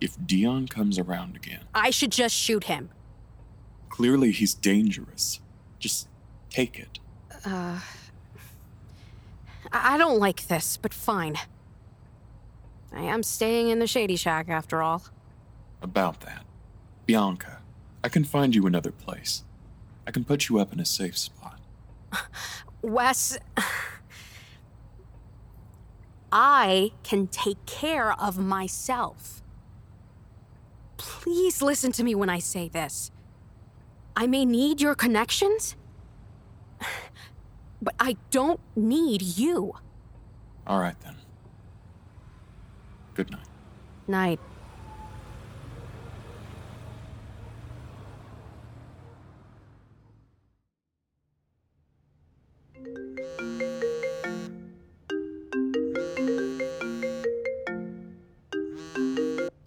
If 0.00 0.16
Dion 0.24 0.66
comes 0.66 0.98
around 0.98 1.36
again, 1.36 1.60
I 1.74 1.90
should 1.90 2.10
just 2.12 2.34
shoot 2.34 2.64
him. 2.64 2.90
clearly 3.88 4.30
he's 4.32 4.54
dangerous. 4.54 5.40
Just 5.78 6.08
take 6.50 6.78
it. 6.78 6.98
Uh, 7.44 7.78
I 9.72 9.94
I 9.94 9.98
don't 9.98 10.18
like 10.18 10.48
this, 10.48 10.76
but 10.76 10.92
fine. 10.92 11.36
I 12.92 13.02
am 13.02 13.22
staying 13.22 13.68
in 13.68 13.78
the 13.78 13.86
Shady 13.86 14.16
Shack 14.16 14.48
after 14.48 14.82
all. 14.82 15.04
About 15.80 16.20
that. 16.20 16.44
Bianca, 17.06 17.60
I 18.02 18.08
can 18.08 18.24
find 18.24 18.54
you 18.54 18.66
another 18.66 18.90
place. 18.90 19.44
I 20.06 20.10
can 20.10 20.24
put 20.24 20.48
you 20.48 20.58
up 20.58 20.72
in 20.72 20.80
a 20.80 20.84
safe 20.84 21.16
spot. 21.16 21.60
Wes, 22.82 23.38
I 26.32 26.92
can 27.02 27.26
take 27.28 27.64
care 27.66 28.12
of 28.12 28.38
myself. 28.38 29.42
Please 30.96 31.62
listen 31.62 31.92
to 31.92 32.04
me 32.04 32.14
when 32.14 32.28
I 32.28 32.38
say 32.38 32.68
this. 32.68 33.10
I 34.16 34.26
may 34.26 34.44
need 34.44 34.80
your 34.80 34.94
connections, 34.94 35.76
but 37.82 37.94
I 37.98 38.16
don't 38.30 38.60
need 38.76 39.22
you. 39.22 39.74
All 40.66 40.80
right 40.80 40.98
then. 41.00 41.16
Good 43.14 43.30
night. 43.30 43.46
Night. 44.06 44.40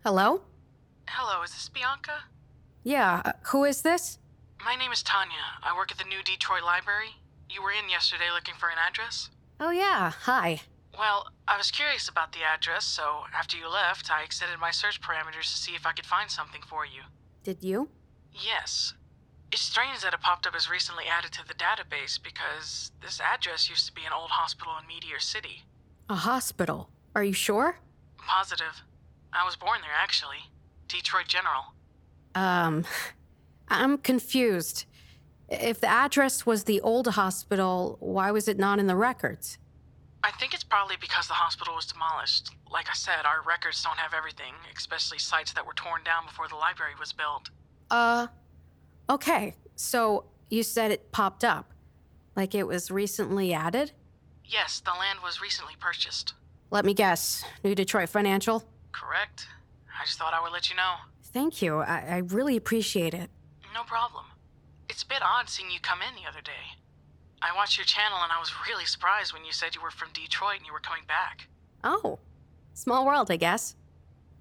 Hello? 0.05 0.41
Hello, 1.07 1.43
is 1.43 1.51
this 1.51 1.69
Bianca? 1.69 2.11
Yeah, 2.83 3.21
uh, 3.23 3.31
who 3.47 3.63
is 3.63 3.81
this? 3.81 4.19
My 4.63 4.75
name 4.75 4.91
is 4.91 5.01
Tanya. 5.01 5.31
I 5.63 5.75
work 5.75 5.91
at 5.91 5.97
the 5.97 6.03
new 6.03 6.21
Detroit 6.23 6.63
Library. 6.63 7.15
You 7.53 7.61
were 7.61 7.71
in 7.71 7.87
yesterday 7.87 8.31
looking 8.33 8.55
for 8.55 8.69
an 8.69 8.79
address? 8.79 9.29
Oh, 9.59 9.69
yeah, 9.69 10.09
hi. 10.09 10.61
Well, 10.97 11.27
I 11.47 11.55
was 11.55 11.69
curious 11.69 12.09
about 12.09 12.33
the 12.33 12.41
address, 12.41 12.83
so 12.83 13.25
after 13.31 13.57
you 13.57 13.69
left, 13.69 14.09
I 14.11 14.23
extended 14.23 14.59
my 14.59 14.71
search 14.71 14.99
parameters 15.01 15.51
to 15.51 15.57
see 15.61 15.73
if 15.75 15.85
I 15.85 15.91
could 15.91 16.07
find 16.07 16.31
something 16.31 16.61
for 16.67 16.83
you. 16.83 17.01
Did 17.43 17.63
you? 17.63 17.89
Yes. 18.31 18.95
It's 19.51 19.61
strange 19.61 20.01
that 20.01 20.15
it 20.15 20.21
popped 20.21 20.47
up 20.47 20.55
as 20.55 20.67
recently 20.67 21.03
added 21.05 21.31
to 21.33 21.47
the 21.47 21.53
database 21.53 22.21
because 22.21 22.91
this 23.03 23.19
address 23.21 23.69
used 23.69 23.85
to 23.85 23.93
be 23.93 24.01
an 24.03 24.13
old 24.13 24.31
hospital 24.31 24.73
in 24.81 24.87
Meteor 24.87 25.19
City. 25.19 25.61
A 26.09 26.15
hospital. 26.15 26.89
Are 27.13 27.23
you 27.23 27.33
sure? 27.33 27.77
Positive. 28.17 28.81
I 29.31 29.45
was 29.45 29.55
born 29.55 29.81
there, 29.81 29.95
actually. 29.95 30.49
Detroit 30.87 31.27
General. 31.27 31.65
Um, 32.33 32.85
I'm 33.67 33.99
confused. 33.99 34.85
If 35.61 35.79
the 35.79 35.87
address 35.87 36.45
was 36.45 36.63
the 36.63 36.81
old 36.81 37.07
hospital, 37.07 37.97
why 37.99 38.31
was 38.31 38.47
it 38.47 38.57
not 38.57 38.79
in 38.79 38.87
the 38.87 38.95
records? 38.95 39.57
I 40.23 40.31
think 40.31 40.53
it's 40.53 40.63
probably 40.63 40.95
because 40.99 41.27
the 41.27 41.33
hospital 41.33 41.75
was 41.75 41.85
demolished. 41.85 42.49
Like 42.71 42.87
I 42.89 42.93
said, 42.93 43.25
our 43.25 43.41
records 43.45 43.83
don't 43.83 43.97
have 43.97 44.13
everything, 44.13 44.53
especially 44.75 45.19
sites 45.19 45.51
that 45.53 45.65
were 45.65 45.73
torn 45.73 46.03
down 46.03 46.25
before 46.25 46.47
the 46.47 46.55
library 46.55 46.93
was 46.99 47.11
built. 47.11 47.49
Uh, 47.91 48.27
okay. 49.09 49.55
So 49.75 50.25
you 50.49 50.63
said 50.63 50.91
it 50.91 51.11
popped 51.11 51.43
up. 51.43 51.73
Like 52.35 52.55
it 52.55 52.65
was 52.65 52.89
recently 52.89 53.53
added? 53.53 53.91
Yes, 54.45 54.79
the 54.79 54.91
land 54.91 55.19
was 55.23 55.41
recently 55.41 55.73
purchased. 55.79 56.33
Let 56.71 56.85
me 56.85 56.93
guess. 56.93 57.43
New 57.63 57.75
Detroit 57.75 58.09
Financial? 58.09 58.63
Correct? 58.91 59.47
I 59.99 60.05
just 60.05 60.17
thought 60.17 60.33
I 60.33 60.41
would 60.41 60.51
let 60.51 60.69
you 60.69 60.75
know. 60.75 60.95
Thank 61.25 61.61
you. 61.61 61.79
I, 61.79 62.05
I 62.09 62.17
really 62.17 62.55
appreciate 62.55 63.13
it. 63.13 63.29
No 63.73 63.83
problem. 63.83 64.25
It's 64.93 65.01
a 65.01 65.07
bit 65.07 65.23
odd 65.23 65.49
seeing 65.49 65.71
you 65.71 65.79
come 65.79 66.03
in 66.07 66.13
the 66.13 66.29
other 66.29 66.41
day. 66.41 66.77
I 67.41 67.51
watched 67.55 67.79
your 67.79 67.85
channel 67.85 68.19
and 68.21 68.31
I 68.31 68.39
was 68.39 68.53
really 68.69 68.85
surprised 68.85 69.33
when 69.33 69.43
you 69.43 69.51
said 69.51 69.73
you 69.73 69.81
were 69.81 69.89
from 69.89 70.09
Detroit 70.13 70.57
and 70.57 70.67
you 70.67 70.71
were 70.71 70.79
coming 70.79 71.01
back. 71.07 71.47
Oh, 71.83 72.19
small 72.75 73.03
world, 73.03 73.31
I 73.31 73.37
guess. 73.37 73.75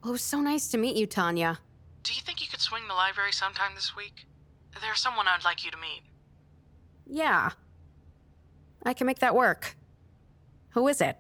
Well, 0.03 0.11
it 0.11 0.13
was 0.13 0.23
so 0.23 0.43
nice 0.43 0.69
to 0.69 0.77
meet 0.77 0.95
you, 0.95 1.07
Tanya. 1.07 1.59
Do 2.03 2.13
you 2.13 2.21
think 2.21 2.43
you 2.43 2.49
could 2.49 2.61
swing 2.61 2.87
the 2.87 2.93
library 2.93 3.33
sometime 3.33 3.75
this 3.75 3.97
week? 3.97 4.27
There's 4.79 5.01
someone 5.01 5.27
I'd 5.27 5.43
like 5.43 5.65
you 5.65 5.71
to 5.71 5.79
meet. 5.79 6.03
Yeah. 7.07 7.53
I 8.83 8.93
can 8.93 9.07
make 9.07 9.21
that 9.21 9.35
work. 9.35 9.75
Who 10.73 10.87
is 10.87 11.01
it? 11.01 11.17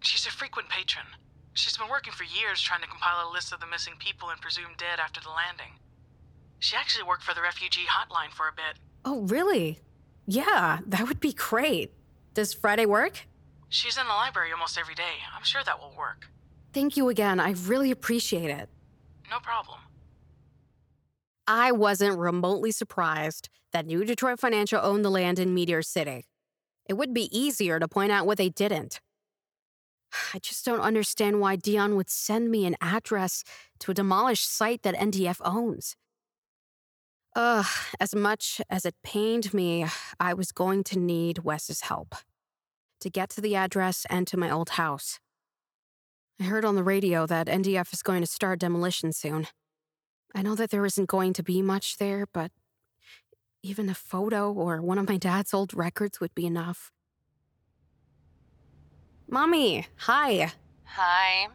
She's 0.00 0.26
a 0.26 0.30
frequent 0.30 0.70
patron. 0.70 1.04
She's 1.52 1.76
been 1.76 1.90
working 1.90 2.14
for 2.14 2.24
years 2.24 2.62
trying 2.62 2.80
to 2.80 2.88
compile 2.88 3.28
a 3.28 3.30
list 3.30 3.52
of 3.52 3.60
the 3.60 3.66
missing 3.66 3.94
people 3.98 4.30
and 4.30 4.40
presumed 4.40 4.78
dead 4.78 5.00
after 5.00 5.20
the 5.20 5.28
landing. 5.28 5.78
She 6.64 6.76
actually 6.76 7.04
worked 7.04 7.22
for 7.22 7.34
the 7.34 7.42
refugee 7.42 7.84
hotline 7.84 8.32
for 8.32 8.48
a 8.48 8.52
bit. 8.52 8.78
Oh, 9.04 9.20
really? 9.24 9.80
Yeah, 10.24 10.78
that 10.86 11.06
would 11.06 11.20
be 11.20 11.34
great. 11.34 11.92
Does 12.32 12.54
Friday 12.54 12.86
work? 12.86 13.26
She's 13.68 13.98
in 13.98 14.06
the 14.06 14.14
library 14.14 14.50
almost 14.50 14.78
every 14.78 14.94
day. 14.94 15.20
I'm 15.36 15.44
sure 15.44 15.60
that 15.62 15.78
will 15.78 15.92
work. 15.94 16.30
Thank 16.72 16.96
you 16.96 17.10
again. 17.10 17.38
I 17.38 17.50
really 17.66 17.90
appreciate 17.90 18.48
it. 18.48 18.70
No 19.30 19.40
problem. 19.40 19.78
I 21.46 21.70
wasn't 21.70 22.18
remotely 22.18 22.70
surprised 22.70 23.50
that 23.74 23.84
New 23.84 24.02
Detroit 24.06 24.40
Financial 24.40 24.80
owned 24.82 25.04
the 25.04 25.10
land 25.10 25.38
in 25.38 25.52
Meteor 25.52 25.82
City. 25.82 26.24
It 26.88 26.94
would 26.94 27.12
be 27.12 27.28
easier 27.38 27.78
to 27.78 27.86
point 27.86 28.10
out 28.10 28.24
what 28.24 28.38
they 28.38 28.48
didn't. 28.48 29.02
I 30.32 30.38
just 30.38 30.64
don't 30.64 30.80
understand 30.80 31.40
why 31.40 31.56
Dion 31.56 31.94
would 31.96 32.08
send 32.08 32.50
me 32.50 32.64
an 32.64 32.76
address 32.80 33.44
to 33.80 33.90
a 33.90 33.94
demolished 33.94 34.50
site 34.50 34.82
that 34.82 34.94
NDF 34.94 35.42
owns. 35.44 35.94
Ugh, 37.36 37.66
as 37.98 38.14
much 38.14 38.60
as 38.70 38.84
it 38.84 38.94
pained 39.02 39.52
me, 39.52 39.86
I 40.20 40.34
was 40.34 40.52
going 40.52 40.84
to 40.84 40.98
need 40.98 41.38
Wes's 41.38 41.82
help 41.82 42.14
to 43.00 43.10
get 43.10 43.28
to 43.30 43.40
the 43.40 43.56
address 43.56 44.06
and 44.08 44.26
to 44.28 44.36
my 44.36 44.50
old 44.50 44.70
house. 44.70 45.18
I 46.40 46.44
heard 46.44 46.64
on 46.64 46.74
the 46.74 46.84
radio 46.84 47.26
that 47.26 47.48
NDF 47.48 47.92
is 47.92 48.02
going 48.02 48.20
to 48.20 48.26
start 48.26 48.60
demolition 48.60 49.12
soon. 49.12 49.46
I 50.34 50.42
know 50.42 50.54
that 50.54 50.70
there 50.70 50.86
isn't 50.86 51.08
going 51.08 51.32
to 51.34 51.42
be 51.42 51.60
much 51.60 51.96
there, 51.98 52.26
but 52.32 52.50
even 53.62 53.88
a 53.88 53.94
photo 53.94 54.52
or 54.52 54.80
one 54.80 54.98
of 54.98 55.08
my 55.08 55.16
dad's 55.16 55.54
old 55.54 55.74
records 55.74 56.20
would 56.20 56.34
be 56.34 56.46
enough. 56.46 56.92
Mommy, 59.28 59.86
hi. 59.96 60.52
Hi. 60.84 61.48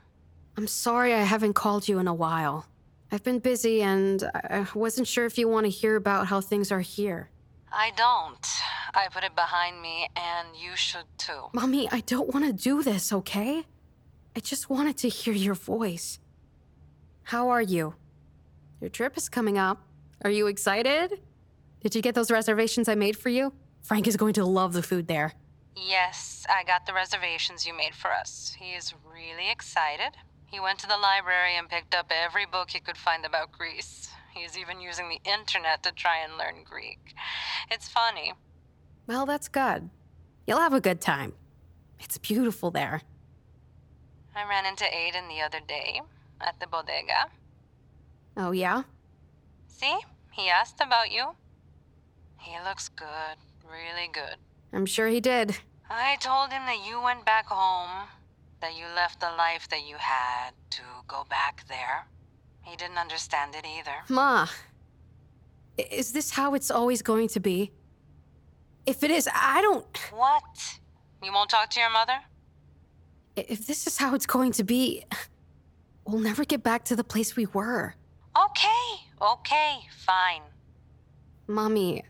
I'm 0.58 0.68
sorry 0.68 1.14
I 1.14 1.24
haven't 1.24 1.54
called 1.54 1.88
you 1.88 2.00
in 2.00 2.08
a 2.08 2.14
while. 2.14 2.68
I've 3.12 3.24
been 3.24 3.40
busy 3.40 3.82
and 3.82 4.24
I 4.34 4.68
wasn't 4.76 5.08
sure 5.08 5.26
if 5.26 5.38
you 5.38 5.48
want 5.48 5.66
to 5.66 5.70
hear 5.70 5.96
about 5.96 6.28
how 6.28 6.42
things 6.42 6.72
are 6.72 6.82
here. 6.82 7.30
I 7.72 7.92
don't. 7.96 8.48
I 8.94 9.08
put 9.12 9.24
it 9.24 9.36
behind 9.36 9.82
me, 9.82 10.10
and 10.16 10.48
you 10.56 10.76
should 10.76 11.06
too. 11.18 11.50
Mommy, 11.54 11.88
I 11.92 12.02
don't 12.02 12.34
want 12.34 12.46
to 12.46 12.54
do 12.54 12.82
this, 12.82 13.14
okay? 13.14 13.64
I 14.36 14.40
just 14.40 14.70
wanted 14.70 14.98
to 14.98 15.10
hear 15.10 15.34
your 15.34 15.54
voice. 15.54 16.20
How 17.24 17.50
are 17.50 17.62
you? 17.62 17.96
Your 18.82 18.90
trip 18.90 19.18
is 19.18 19.30
coming 19.30 19.58
up. 19.58 19.84
Are 20.24 20.32
you 20.32 20.48
excited? 20.48 21.20
Did 21.82 21.96
you 21.96 22.02
get 22.02 22.16
those 22.16 22.32
reservations 22.32 22.90
I 22.90 22.96
made 22.96 23.18
for 23.18 23.30
you? 23.30 23.54
Frank 23.84 24.08
is 24.08 24.18
going 24.18 24.34
to 24.34 24.46
love 24.46 24.74
the 24.74 24.84
food 24.84 25.08
there. 25.08 25.34
Yes, 25.76 26.46
I 26.50 26.64
got 26.64 26.86
the 26.86 26.94
reservations 26.94 27.66
you 27.66 27.76
made 27.76 27.96
for 27.96 28.12
us. 28.12 28.56
He 28.60 28.72
is 28.72 28.94
really 29.12 29.50
excited. 29.52 30.18
He 30.52 30.60
went 30.60 30.80
to 30.80 30.88
the 30.88 30.98
library 30.98 31.56
and 31.58 31.70
picked 31.70 31.94
up 31.94 32.12
every 32.12 32.46
book 32.46 32.72
he 32.72 32.80
could 32.80 32.98
find 32.98 33.26
about 33.26 33.52
Greece. 33.52 34.10
He's 34.34 34.58
even 34.58 34.82
using 34.82 35.10
the 35.10 35.22
internet 35.30 35.84
to 35.84 35.92
try 35.92 36.18
and 36.24 36.38
learn 36.38 36.64
Greek. 36.64 37.14
It's 37.70 37.88
funny. 37.88 38.34
Well, 39.08 39.26
that's 39.26 39.48
good. 39.48 39.90
You'll 40.48 40.60
have 40.60 40.74
a 40.74 40.82
good 40.82 41.02
time. 41.02 41.34
It's 42.00 42.18
beautiful 42.18 42.72
there. 42.72 43.02
I 44.36 44.48
ran 44.48 44.66
into 44.66 44.86
Aiden 44.86 45.28
the 45.28 45.42
other 45.42 45.60
day 45.68 46.02
at 46.42 46.60
the 46.60 46.68
bodega. 46.68 47.30
Oh, 48.38 48.52
yeah? 48.52 48.84
See? 49.68 49.98
He 50.32 50.50
asked 50.50 50.80
about 50.80 51.12
you. 51.12 51.36
He 52.40 52.56
looks 52.64 52.90
good, 52.90 53.38
really 53.70 54.10
good. 54.12 54.38
I'm 54.72 54.86
sure 54.86 55.08
he 55.08 55.20
did. 55.20 55.58
I 55.90 56.16
told 56.18 56.52
him 56.52 56.66
that 56.66 56.86
you 56.88 57.02
went 57.02 57.26
back 57.26 57.48
home, 57.48 58.08
that 58.62 58.78
you 58.78 58.86
left 58.96 59.20
the 59.20 59.32
life 59.38 59.68
that 59.70 59.88
you 59.88 59.96
had 59.98 60.52
to 60.72 60.82
go 61.08 61.26
back 61.30 61.66
there. 61.68 62.08
He 62.64 62.76
didn't 62.76 62.98
understand 62.98 63.56
it 63.56 63.66
either. 63.66 63.96
Ma, 64.10 64.48
is 65.78 66.12
this 66.12 66.32
how 66.32 66.54
it's 66.54 66.70
always 66.70 67.02
going 67.02 67.28
to 67.30 67.40
be? 67.40 67.72
If 68.86 69.04
it 69.04 69.12
is, 69.12 69.30
I 69.34 69.62
don't. 69.62 69.98
What? 70.12 70.80
You 71.24 71.32
won't 71.34 71.50
talk 71.50 71.70
to 71.72 71.80
your 71.80 71.92
mother? 71.92 72.20
If 73.36 73.68
this 73.68 73.88
is 73.88 73.98
how 73.98 74.16
it's 74.16 74.26
going 74.26 74.52
to 74.54 74.64
be, 74.64 75.06
we'll 76.06 76.22
never 76.22 76.44
get 76.44 76.64
back 76.64 76.84
to 76.86 76.96
the 76.96 77.04
place 77.04 77.36
we 77.36 77.46
were. 77.46 77.96
Okay, 78.38 79.06
okay, 79.22 79.80
fine. 79.98 80.42
Mommy, 81.48 82.04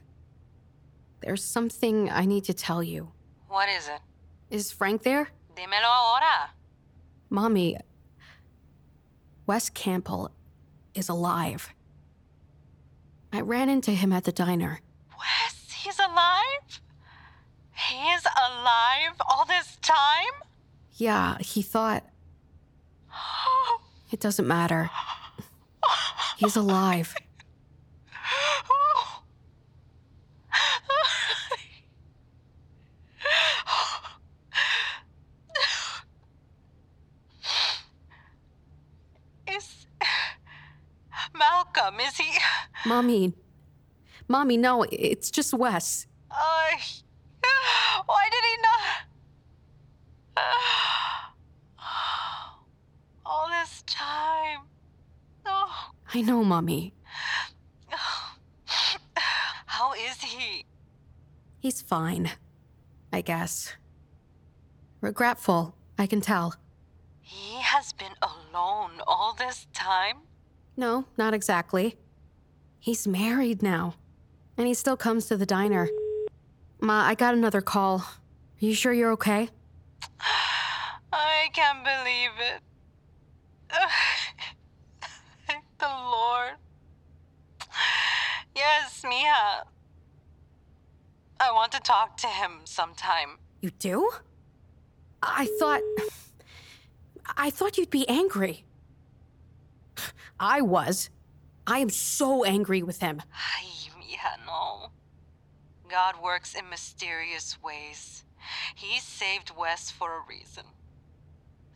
there's 1.21 1.43
something 1.43 2.09
I 2.09 2.25
need 2.25 2.43
to 2.45 2.53
tell 2.53 2.81
you. 2.81 3.11
What 3.47 3.69
is 3.69 3.87
it? 3.87 3.99
Is 4.49 4.71
Frank 4.71 5.03
there? 5.03 5.29
Dímelo 5.59 5.89
ahora. 5.89 6.51
Mommy, 7.29 7.75
Wes 9.45 9.69
Campbell 9.69 10.31
is 10.95 11.09
alive. 11.09 11.73
I 13.33 13.41
ran 13.41 13.67
into 13.67 13.91
him 13.91 14.13
at 14.13 14.23
the 14.23 14.31
diner. 14.31 14.79
Wes, 15.17 15.71
he's 15.83 15.99
alive? 15.99 16.79
He 17.73 17.97
is 18.11 18.23
alive 18.25 19.15
all 19.29 19.43
this 19.45 19.77
time? 19.81 20.33
Yeah, 20.93 21.37
he 21.39 21.61
thought 21.61 22.05
it 24.11 24.21
doesn't 24.21 24.47
matter. 24.47 24.89
He's 26.37 26.55
alive. 26.55 27.13
Is 39.51 39.87
Malcolm, 41.35 41.99
is 41.99 42.17
he? 42.17 42.37
Mommy, 42.89 43.33
Mommy, 44.27 44.57
no, 44.57 44.83
it's 44.91 45.29
just 45.29 45.53
Wes. 45.53 46.07
I. 46.31 46.71
Why 48.07 48.29
did 48.31 48.43
he 48.43 48.57
not? 48.63 48.79
All 53.27 53.47
this 53.47 53.83
time. 53.85 54.61
Oh, 55.45 55.91
I 56.15 56.21
know, 56.21 56.43
Mommy. 56.43 56.95
how 59.67 59.93
is 59.93 60.23
he? 60.23 60.65
He's 61.59 61.83
fine, 61.83 62.31
I 63.13 63.21
guess. 63.21 63.73
Regretful, 65.01 65.75
I 65.99 66.07
can 66.07 66.21
tell. 66.21 66.55
He 67.21 67.61
has 67.61 67.93
been 67.93 68.15
alone 68.23 68.93
all 69.05 69.35
this 69.37 69.67
time? 69.75 70.21
No, 70.75 71.05
not 71.19 71.35
exactly. 71.35 71.95
He's 72.79 73.05
married 73.05 73.61
now, 73.61 73.95
and 74.57 74.65
he 74.65 74.73
still 74.73 74.95
comes 74.95 75.27
to 75.27 75.37
the 75.37 75.45
diner. 75.45 75.89
Ma, 76.79 77.01
I 77.01 77.13
got 77.13 77.33
another 77.33 77.59
call. 77.59 77.97
Are 77.99 78.65
you 78.65 78.73
sure 78.73 78.93
you're 78.93 79.11
okay? 79.11 79.49
I 81.11 81.49
can't 81.53 81.83
believe 81.83 82.31
it. 82.39 82.61
Thank 85.47 85.63
the 85.79 85.87
Lord. 85.87 86.53
Yes, 88.55 89.03
Mia. 89.03 89.65
I 91.41 91.51
want 91.51 91.71
to 91.73 91.79
talk 91.81 92.17
to 92.17 92.27
him 92.27 92.61
sometime. 92.63 93.37
You 93.61 93.71
do? 93.71 94.09
I 95.21 95.47
thought. 95.59 95.81
I 97.35 97.49
thought 97.49 97.77
you'd 97.77 97.89
be 97.89 98.07
angry. 98.07 98.63
I 100.39 100.61
was. 100.61 101.09
I 101.69 101.77
am 101.79 101.89
so 101.89 102.43
angry 102.43 102.81
with 102.81 102.99
him. 102.99 103.21
Ay, 103.31 103.67
Mia, 103.99 104.37
no. 104.47 104.89
God 105.87 106.15
works 106.21 106.55
in 106.55 106.67
mysterious 106.67 107.61
ways. 107.61 108.23
He 108.73 108.99
saved 108.99 109.51
Wes 109.55 109.91
for 109.91 110.17
a 110.17 110.23
reason. 110.27 110.63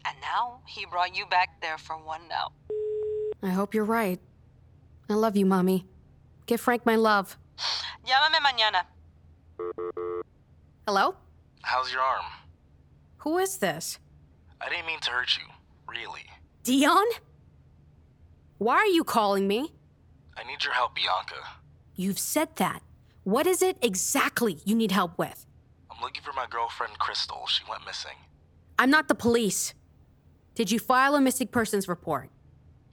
And 0.04 0.18
now 0.20 0.62
he 0.66 0.88
brought 0.88 1.16
you 1.16 1.28
back 1.28 1.62
there 1.62 1.78
for 1.78 1.96
one 1.96 2.22
now. 2.28 2.54
I 3.44 3.52
hope 3.52 3.76
you're 3.76 3.84
right. 3.84 4.20
I 5.10 5.14
love 5.14 5.38
you, 5.38 5.46
Mommy. 5.46 5.86
Give 6.48 6.60
Frank 6.60 6.88
my 6.88 6.96
love. 6.96 7.38
Llámame 8.08 8.42
mañana. 8.42 8.86
Hello? 10.88 11.16
How's 11.62 11.94
your 11.94 12.02
arm? 12.02 12.26
Who 13.18 13.38
is 13.38 13.58
this? 13.58 14.00
I 14.60 14.70
didn't 14.70 14.88
mean 14.88 15.00
to 15.02 15.12
hurt 15.12 15.38
you, 15.38 15.44
really. 15.88 16.26
Dion? 16.64 17.06
Why 18.58 18.78
are 18.78 18.88
you 18.88 19.04
calling 19.04 19.48
me? 19.48 19.72
I 20.38 20.44
need 20.44 20.64
your 20.64 20.74
help, 20.74 20.96
Bianca. 20.96 21.36
You've 21.96 22.20
said 22.20 22.56
that. 22.58 22.82
What 23.24 23.48
is 23.48 23.62
it 23.62 23.78
exactly 23.82 24.60
you 24.66 24.76
need 24.76 24.92
help 24.92 25.18
with? 25.18 25.46
I'm 25.92 26.02
looking 26.02 26.24
for 26.24 26.34
my 26.34 26.48
girlfriend, 26.50 26.98
Crystal. 27.00 27.46
She 27.48 27.64
went 27.70 27.86
missing. 27.86 28.18
I'm 28.80 28.90
not 28.90 29.08
the 29.08 29.16
police. 29.16 29.74
Did 30.56 30.72
you 30.72 30.80
file 30.80 31.16
a 31.16 31.22
missing 31.22 31.48
persons 31.48 31.88
report? 31.88 32.30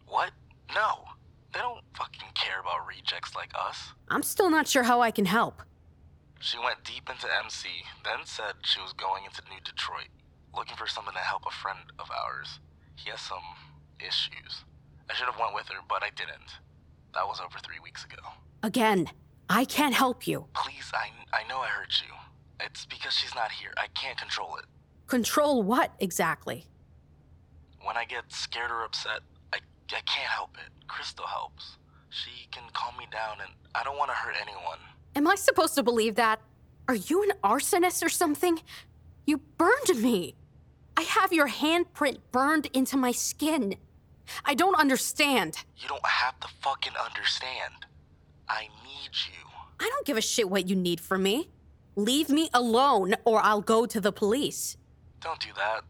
What? 0.07 0.31
No. 0.74 1.05
They 1.53 1.61
don't 1.61 1.81
fucking 1.96 2.29
care 2.35 2.61
about 2.61 2.87
rejects 2.87 3.35
like 3.35 3.50
us. 3.55 3.92
I'm 4.09 4.22
still 4.22 4.50
not 4.50 4.68
sure 4.68 4.85
how 4.85 5.00
I 5.00 5.11
can 5.11 5.24
help. 5.24 5.62
She 6.38 6.59
went 6.59 6.85
deep 6.85 7.11
into 7.11 7.26
MC, 7.44 7.68
then 8.05 8.24
said 8.24 8.55
she 8.62 8.81
was 8.81 8.92
going 8.92 9.24
into 9.24 9.42
New 9.50 9.61
Detroit, 9.64 10.09
looking 10.57 10.76
for 10.76 10.87
something 10.87 11.12
to 11.12 11.20
help 11.20 11.42
a 11.46 11.50
friend 11.50 11.81
of 11.98 12.09
ours. 12.11 12.61
He 12.96 13.11
has 13.11 13.20
some 13.20 13.42
issues. 13.98 14.64
I 15.11 15.14
should 15.14 15.26
have 15.26 15.38
went 15.38 15.55
with 15.55 15.68
her, 15.68 15.81
but 15.88 16.03
I 16.03 16.11
didn't. 16.11 16.61
That 17.14 17.27
was 17.27 17.40
over 17.40 17.59
three 17.59 17.79
weeks 17.83 18.05
ago. 18.05 18.23
Again, 18.62 19.09
I 19.49 19.64
can't 19.64 19.94
help 19.94 20.27
you. 20.27 20.46
Please, 20.55 20.90
I, 20.94 21.11
I 21.37 21.49
know 21.49 21.59
I 21.59 21.66
hurt 21.66 22.01
you. 22.07 22.14
It's 22.61 22.87
because 22.87 23.12
she's 23.14 23.35
not 23.35 23.51
here. 23.51 23.73
I 23.77 23.87
can't 23.94 24.18
control 24.18 24.57
it. 24.57 24.64
Control 25.07 25.62
what 25.62 25.92
exactly? 25.99 26.66
When 27.83 27.96
I 27.96 28.05
get 28.05 28.25
scared 28.29 28.70
or 28.70 28.85
upset, 28.85 29.20
I, 29.53 29.59
I 29.92 30.01
can't 30.03 30.29
help 30.29 30.57
it. 30.57 30.70
Crystal 30.87 31.27
helps. 31.27 31.79
She 32.11 32.49
can 32.53 32.64
calm 32.73 32.96
me 32.99 33.07
down, 33.11 33.38
and 33.40 33.51
I 33.75 33.83
don't 33.83 33.96
want 33.96 34.11
to 34.11 34.16
hurt 34.16 34.37
anyone. 34.40 34.79
Am 35.16 35.27
I 35.27 35.35
supposed 35.35 35.75
to 35.77 35.83
believe 35.83 36.16
that? 36.16 36.40
Are 36.88 36.94
you 36.94 37.23
an 37.23 37.31
arsonist 37.42 38.05
or 38.05 38.09
something? 38.09 38.61
You 39.27 39.38
burned 39.57 40.03
me. 40.03 40.35
I 40.96 41.03
have 41.03 41.33
your 41.33 41.49
handprint 41.49 42.18
burned 42.31 42.66
into 42.73 42.96
my 42.96 43.12
skin. 43.12 43.77
I 44.45 44.55
don't 44.55 44.75
understand. 44.79 45.64
You 45.77 45.88
don't 45.88 46.07
have 46.07 46.38
to 46.40 46.49
fucking 46.62 46.93
understand. 47.05 47.75
I 48.49 48.62
need 48.85 49.11
you. 49.29 49.47
I 49.79 49.88
don't 49.88 50.07
give 50.07 50.16
a 50.16 50.21
shit 50.21 50.51
what 50.51 50.69
you 50.69 50.77
need 50.77 51.01
from 51.01 51.23
me. 51.23 51.51
Leave 51.97 52.29
me 52.29 52.51
alone 52.53 53.14
or 53.25 53.40
I'll 53.43 53.62
go 53.62 53.87
to 53.87 54.01
the 54.01 54.12
police. 54.12 54.77
Don't 55.21 55.40
do 55.40 55.51
that. 55.57 55.83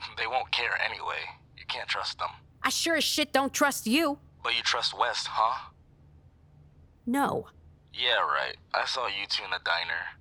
They 0.16 0.26
won't 0.26 0.50
care 0.52 0.80
anyway. 0.84 1.22
You 1.56 1.64
can't 1.68 1.88
trust 1.88 2.18
them. 2.18 2.28
I 2.62 2.70
sure 2.70 2.96
as 2.96 3.04
shit 3.04 3.32
don't 3.32 3.52
trust 3.52 3.86
you. 3.86 4.18
But 4.42 4.56
you 4.56 4.62
trust 4.62 4.96
Wes, 4.98 5.26
huh? 5.26 5.70
No. 7.06 7.48
Yeah, 7.92 8.20
right. 8.20 8.56
I 8.74 8.84
saw 8.84 9.06
you 9.06 9.26
two 9.28 9.44
in 9.44 9.50
the 9.50 9.60
diner. 9.64 10.18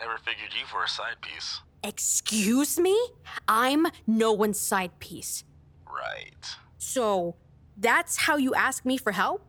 Never 0.00 0.18
figured 0.18 0.52
you 0.58 0.66
for 0.66 0.82
a 0.82 0.88
side 0.88 1.20
piece. 1.20 1.60
Excuse 1.84 2.78
me? 2.80 2.98
I'm 3.46 3.86
no 4.06 4.32
one's 4.32 4.58
side 4.58 4.98
piece. 4.98 5.44
Right. 5.86 6.56
So, 6.78 7.36
that's 7.76 8.16
how 8.16 8.36
you 8.36 8.54
ask 8.54 8.84
me 8.84 8.96
for 8.96 9.12
help? 9.12 9.44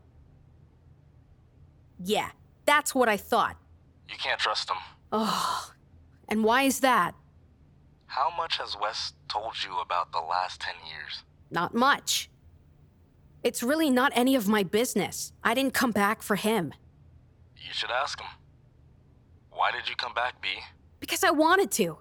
Yeah, 2.02 2.30
that's 2.64 2.94
what 2.94 3.08
I 3.08 3.16
thought. 3.16 3.56
You 4.08 4.16
can't 4.18 4.40
trust 4.40 4.68
them. 4.68 4.76
Oh, 5.12 5.70
and 6.28 6.44
why 6.44 6.62
is 6.62 6.80
that? 6.80 7.14
How 8.06 8.32
much 8.36 8.58
has 8.58 8.76
Wes 8.80 9.12
told 9.28 9.54
you 9.64 9.78
about 9.78 10.12
the 10.12 10.20
last 10.20 10.60
10 10.60 10.74
years? 10.88 11.22
Not 11.50 11.74
much. 11.74 12.30
It's 13.42 13.62
really 13.62 13.90
not 13.90 14.12
any 14.14 14.34
of 14.34 14.48
my 14.48 14.62
business. 14.62 15.32
I 15.44 15.54
didn't 15.54 15.74
come 15.74 15.92
back 15.92 16.22
for 16.22 16.36
him. 16.36 16.72
You 17.56 17.72
should 17.72 17.90
ask 17.90 18.20
him. 18.20 18.28
Why 19.50 19.70
did 19.70 19.88
you 19.88 19.94
come 19.96 20.14
back, 20.14 20.40
B? 20.42 20.48
Because 21.00 21.22
I 21.22 21.30
wanted 21.30 21.70
to. 21.72 21.98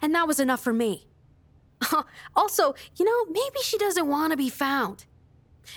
And 0.00 0.14
that 0.14 0.26
was 0.26 0.38
enough 0.38 0.60
for 0.60 0.72
me. 0.72 1.07
also, 2.36 2.74
you 2.96 3.04
know, 3.04 3.24
maybe 3.26 3.60
she 3.62 3.78
doesn't 3.78 4.06
want 4.06 4.32
to 4.32 4.36
be 4.36 4.48
found. 4.48 5.04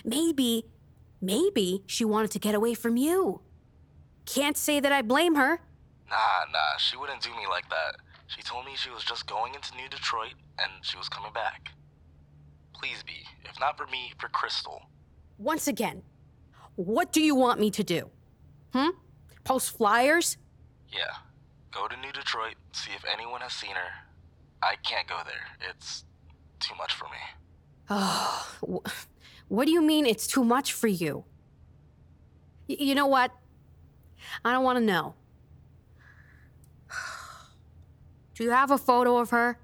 Maybe, 0.03 0.65
maybe 1.21 1.83
she 1.85 2.05
wanted 2.05 2.31
to 2.31 2.39
get 2.39 2.55
away 2.55 2.73
from 2.73 2.97
you. 2.97 3.41
Can't 4.25 4.57
say 4.57 4.79
that 4.79 4.91
I 4.91 5.01
blame 5.01 5.35
her. 5.35 5.61
Nah, 6.09 6.45
nah, 6.51 6.77
she 6.77 6.97
wouldn't 6.97 7.21
do 7.21 7.29
me 7.31 7.47
like 7.49 7.69
that. 7.69 7.95
She 8.27 8.41
told 8.41 8.65
me 8.65 8.71
she 8.75 8.89
was 8.89 9.03
just 9.03 9.27
going 9.27 9.55
into 9.55 9.75
New 9.75 9.89
Detroit 9.89 10.33
and 10.59 10.71
she 10.81 10.97
was 10.97 11.09
coming 11.09 11.33
back. 11.33 11.71
Please 12.73 13.03
be, 13.03 13.25
if 13.43 13.59
not 13.59 13.77
for 13.77 13.87
me, 13.87 14.13
for 14.19 14.29
Crystal. 14.29 14.83
Once 15.37 15.67
again, 15.67 16.01
what 16.75 17.11
do 17.11 17.21
you 17.21 17.35
want 17.35 17.59
me 17.59 17.69
to 17.71 17.83
do? 17.83 18.09
Hmm? 18.73 18.89
Post 19.43 19.77
flyers? 19.77 20.37
Yeah. 20.91 21.15
Go 21.71 21.87
to 21.87 21.97
New 21.97 22.11
Detroit, 22.11 22.55
see 22.73 22.91
if 22.95 23.03
anyone 23.11 23.41
has 23.41 23.53
seen 23.53 23.75
her. 23.75 24.10
I 24.63 24.75
can't 24.83 25.07
go 25.07 25.19
there. 25.25 25.69
It's 25.69 26.03
too 26.59 26.75
much 26.77 26.93
for 26.93 27.05
me. 27.05 27.17
Oh, 27.89 28.47
what 29.47 29.65
do 29.65 29.71
you 29.71 29.81
mean 29.81 30.05
it's 30.05 30.27
too 30.27 30.43
much 30.45 30.71
for 30.73 30.87
you? 30.87 31.25
Y- 32.69 32.77
you 32.79 32.95
know 32.95 33.07
what? 33.07 33.31
I 34.45 34.51
don't 34.53 34.63
want 34.63 34.77
to 34.77 34.83
know. 34.85 35.15
Do 38.35 38.43
you 38.43 38.51
have 38.51 38.71
a 38.71 38.77
photo 38.77 39.17
of 39.17 39.29
her? 39.31 39.59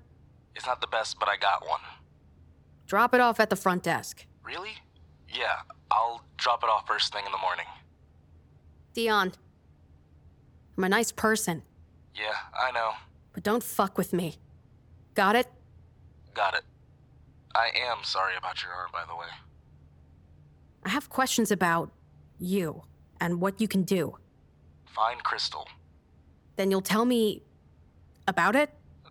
It's 0.56 0.66
not 0.66 0.82
the 0.82 0.88
best, 0.88 1.20
but 1.20 1.30
I 1.30 1.38
got 1.38 1.68
one. 1.68 1.80
Drop 2.88 3.14
it 3.14 3.22
off 3.22 3.40
at 3.40 3.50
the 3.50 3.56
front 3.56 3.84
desk. 3.84 4.26
Really? 4.44 4.72
Yeah, 5.34 5.58
I'll 5.92 6.22
drop 6.38 6.64
it 6.64 6.70
off 6.70 6.88
first 6.88 7.14
thing 7.14 7.24
in 7.26 7.32
the 7.32 7.38
morning. 7.38 7.66
Dion, 8.94 9.34
I'm 10.78 10.84
a 10.84 10.90
nice 10.90 11.12
person, 11.12 11.62
Yeah, 12.16 12.34
I 12.60 12.72
know. 12.72 12.92
but 13.34 13.44
don't 13.44 13.62
fuck 13.64 13.98
with 13.98 14.12
me. 14.14 14.38
Got 15.18 15.36
it? 15.36 15.48
Got 16.36 16.54
it. 16.54 16.62
I 17.56 17.72
am 17.90 18.04
sorry 18.04 18.34
about 18.38 18.62
your 18.62 18.72
arm, 18.72 18.92
by 18.94 19.04
the 19.08 19.16
way. 19.16 19.26
I 20.84 20.90
have 20.90 21.10
questions 21.10 21.50
about 21.50 21.90
you 22.38 22.84
and 23.20 23.42
what 23.42 23.60
you 23.60 23.68
can 23.68 23.82
do. 23.82 24.16
Find 24.86 25.24
Crystal. 25.24 25.68
Then 26.56 26.70
you'll 26.70 26.82
tell 26.82 27.04
me 27.04 27.42
about 28.28 28.56
it? 28.56 28.70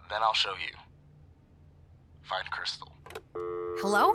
Then 0.08 0.22
I'll 0.22 0.32
show 0.32 0.52
you. 0.52 0.78
Find 2.22 2.48
Crystal. 2.52 2.92
Hello? 3.80 4.14